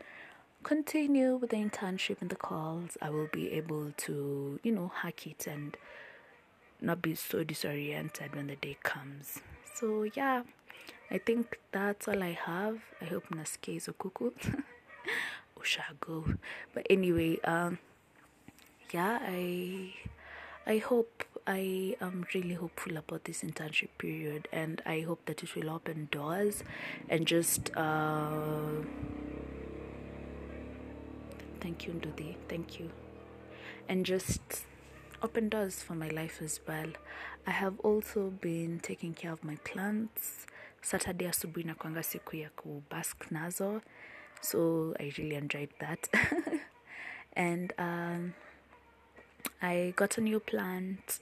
continue 0.62 1.37
with 1.37 1.51
the 1.51 1.57
internship 1.57 2.23
and 2.23 2.31
the 2.31 2.37
calls 2.37 2.97
i 3.03 3.11
will 3.11 3.29
be 3.31 3.53
able 3.53 3.93
to 3.99 4.59
you 4.62 4.73
know 4.73 4.90
hack 5.03 5.27
it 5.27 5.47
and 5.47 5.77
not 6.85 7.03
be 7.03 7.14
so 7.14 7.42
disoriented 7.44 8.35
when 8.35 8.47
the 8.47 8.57
day 8.57 8.77
comes 8.83 9.40
so 9.75 10.05
yeah 10.14 10.42
i 11.11 11.18
think 11.18 11.59
that's 11.73 12.09
all 12.09 12.23
i 12.23 12.33
have 12.33 12.79
i 13.01 13.05
hope 13.05 13.29
naske 13.31 13.77
is 13.77 13.88
okuku 13.88 14.33
Ushago. 15.64 16.38
But 16.73 16.87
anyway, 16.90 17.40
um, 17.40 17.79
yeah, 18.92 19.18
I 19.23 19.94
I 20.66 20.79
hope 20.79 21.25
I 21.47 21.97
am 22.01 22.27
really 22.35 22.55
hopeful 22.55 22.97
about 22.97 23.25
this 23.25 23.42
internship 23.42 23.88
period, 23.99 24.49
and 24.53 24.83
I 24.87 25.01
hope 25.01 25.25
that 25.27 25.42
it 25.42 25.55
will 25.55 25.70
open 25.70 26.09
doors 26.11 26.62
and 27.09 27.27
just. 27.27 27.70
Uh, 27.77 28.85
thank 31.61 31.87
you, 31.87 31.92
Ndudi. 31.94 32.37
Thank 32.49 32.79
you, 32.79 32.90
and 33.88 34.05
just 34.07 34.64
open 35.25 35.49
doors 35.49 35.83
for 35.83 35.95
my 35.95 36.09
life 36.09 36.43
as 36.43 36.61
well. 36.69 36.89
I 37.47 37.51
have 37.53 37.81
also 37.81 38.29
been 38.43 38.79
taking 38.79 39.15
care 39.15 39.33
of 39.33 39.43
my 39.43 39.57
plants. 39.65 40.47
Saturday 40.83 41.27
asubuhi 41.27 41.65
nakwanga 41.65 42.03
siku 42.03 42.37
ya 42.37 42.51
kubask 42.51 43.31
nazo 43.31 43.81
so 44.43 44.95
I 45.01 45.13
really 45.19 45.35
enjoyed 45.35 45.71
that. 45.81 46.09
and 47.33 47.73
um, 47.79 48.35
I 49.63 49.95
got 49.97 50.19
a 50.19 50.21
new 50.21 50.41
plant. 50.41 51.21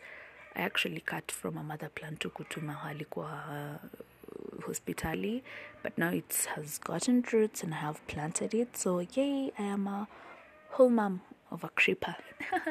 I 0.56 0.62
actually 0.62 1.00
cut 1.00 1.30
from 1.30 1.56
a 1.56 1.62
mother 1.62 1.88
plant 1.88 2.20
to 2.20 2.30
kutuma 2.30 2.72
halikuwa 2.72 3.30
uh, 3.30 4.62
hospitali, 4.66 5.42
but 5.82 5.96
now 5.96 6.10
it 6.10 6.48
has 6.56 6.78
gotten 6.80 7.24
roots 7.32 7.62
and 7.62 7.72
I 7.72 7.78
have 7.78 8.04
planted 8.08 8.52
it. 8.52 8.76
So 8.76 8.98
yay! 8.98 9.52
I 9.58 9.62
am 9.62 9.86
a 9.86 10.08
whole 10.70 10.90
mom 10.90 11.20
of 11.52 11.64
a 11.64 11.68
creeper. 11.68 12.16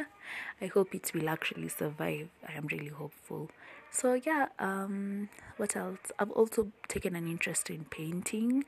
I 0.61 0.67
hope 0.67 0.93
it 0.95 1.11
will 1.13 1.29
actually 1.29 1.69
survive. 1.69 2.29
I 2.47 2.53
am 2.53 2.67
really 2.67 2.87
hopeful. 2.89 3.49
so 3.91 4.13
yeah 4.13 4.47
um 4.57 5.27
what 5.57 5.75
else 5.75 5.99
i've 6.17 6.31
also 6.31 6.71
taken 6.87 7.15
an 7.15 7.27
interest 7.27 7.69
in 7.69 7.83
painting 7.85 8.63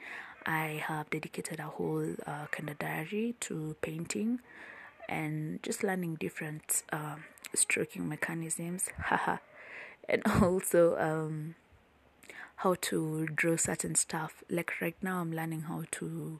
i 0.45 0.83
have 0.85 1.09
dedicated 1.09 1.59
a 1.59 1.63
whole 1.63 2.05
uh, 2.27 2.45
kind 2.51 2.69
of 2.69 2.77
diary 2.77 3.33
to 3.39 3.75
painting 3.81 4.39
and 5.07 5.63
just 5.63 5.83
learning 5.83 6.15
different 6.15 6.83
uh, 6.91 7.15
stroking 7.55 8.07
mechanisms 8.09 8.89
haha 8.99 9.37
and 10.09 10.21
also 10.41 10.97
um 10.99 11.55
how 12.57 12.75
to 12.81 13.25
draw 13.27 13.55
certain 13.55 13.95
stuff 13.95 14.43
like 14.49 14.73
right 14.81 14.95
now 15.01 15.19
i'm 15.21 15.31
learning 15.31 15.61
how 15.61 15.83
to 15.91 16.39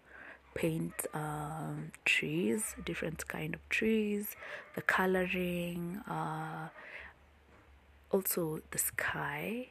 paint 0.56 1.08
um, 1.14 1.92
trees 2.06 2.76
different 2.86 3.28
kind 3.28 3.54
of 3.54 3.70
trees 3.70 4.36
the 4.76 4.82
coloring 4.82 6.02
uh, 6.08 6.68
also 8.12 8.60
the 8.72 8.78
sky 8.78 9.68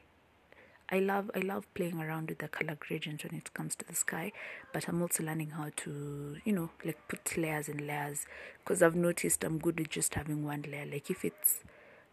I 0.93 0.99
love 0.99 1.31
I 1.35 1.39
love 1.39 1.73
playing 1.73 2.03
around 2.03 2.29
with 2.29 2.39
the 2.39 2.49
color 2.49 2.77
gradients 2.79 3.25
when 3.25 3.35
it 3.35 3.55
comes 3.55 3.75
to 3.77 3.87
the 3.87 3.95
sky, 3.95 4.31
but 4.75 4.87
I'm 4.89 5.01
also 5.01 5.25
learning 5.25 5.51
how 5.51 5.71
to 5.75 6.37
you 6.45 6.53
know 6.53 6.69
like 6.85 6.99
put 7.09 7.39
layers 7.39 7.71
and 7.71 7.87
layers 7.87 8.27
because 8.59 8.83
I've 8.83 8.95
noticed 8.95 9.43
I'm 9.43 9.59
good 9.59 9.79
with 9.79 9.89
just 9.89 10.15
having 10.15 10.45
one 10.45 10.67
layer. 10.71 10.85
Like 10.85 11.09
if 11.09 11.25
it's 11.25 11.61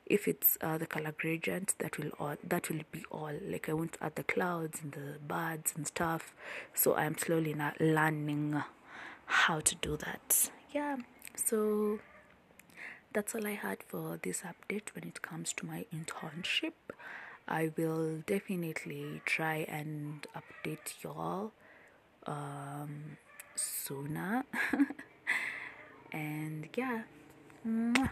if 0.09 0.27
it's 0.27 0.57
uh, 0.61 0.77
the 0.77 0.87
color 0.87 1.13
gradient 1.17 1.75
that 1.77 1.97
will 1.97 2.09
all 2.19 2.35
that 2.43 2.69
will 2.69 2.81
be 2.91 3.05
all 3.11 3.31
like 3.47 3.69
I 3.69 3.73
want 3.73 3.93
to 3.93 4.03
add 4.05 4.15
the 4.15 4.23
clouds 4.23 4.81
and 4.81 4.91
the 4.91 5.19
birds 5.25 5.73
and 5.75 5.85
stuff. 5.87 6.33
So 6.73 6.95
I'm 6.95 7.17
slowly 7.17 7.53
now 7.53 7.73
learning 7.79 8.61
how 9.25 9.59
to 9.59 9.75
do 9.75 9.95
that. 9.97 10.49
Yeah, 10.71 10.97
so 11.35 11.99
that's 13.13 13.35
all 13.35 13.45
I 13.45 13.51
had 13.51 13.83
for 13.87 14.19
this 14.21 14.41
update 14.41 14.89
when 14.95 15.05
it 15.05 15.21
comes 15.21 15.53
to 15.53 15.65
my 15.65 15.85
internship. 15.93 16.73
I 17.47 17.71
will 17.77 18.17
definitely 18.25 19.21
try 19.25 19.65
and 19.67 20.25
update 20.35 21.03
y'all 21.03 21.51
um, 22.27 23.17
sooner. 23.55 24.43
and 26.11 26.67
yeah. 26.75 27.01
Mwah. 27.67 28.09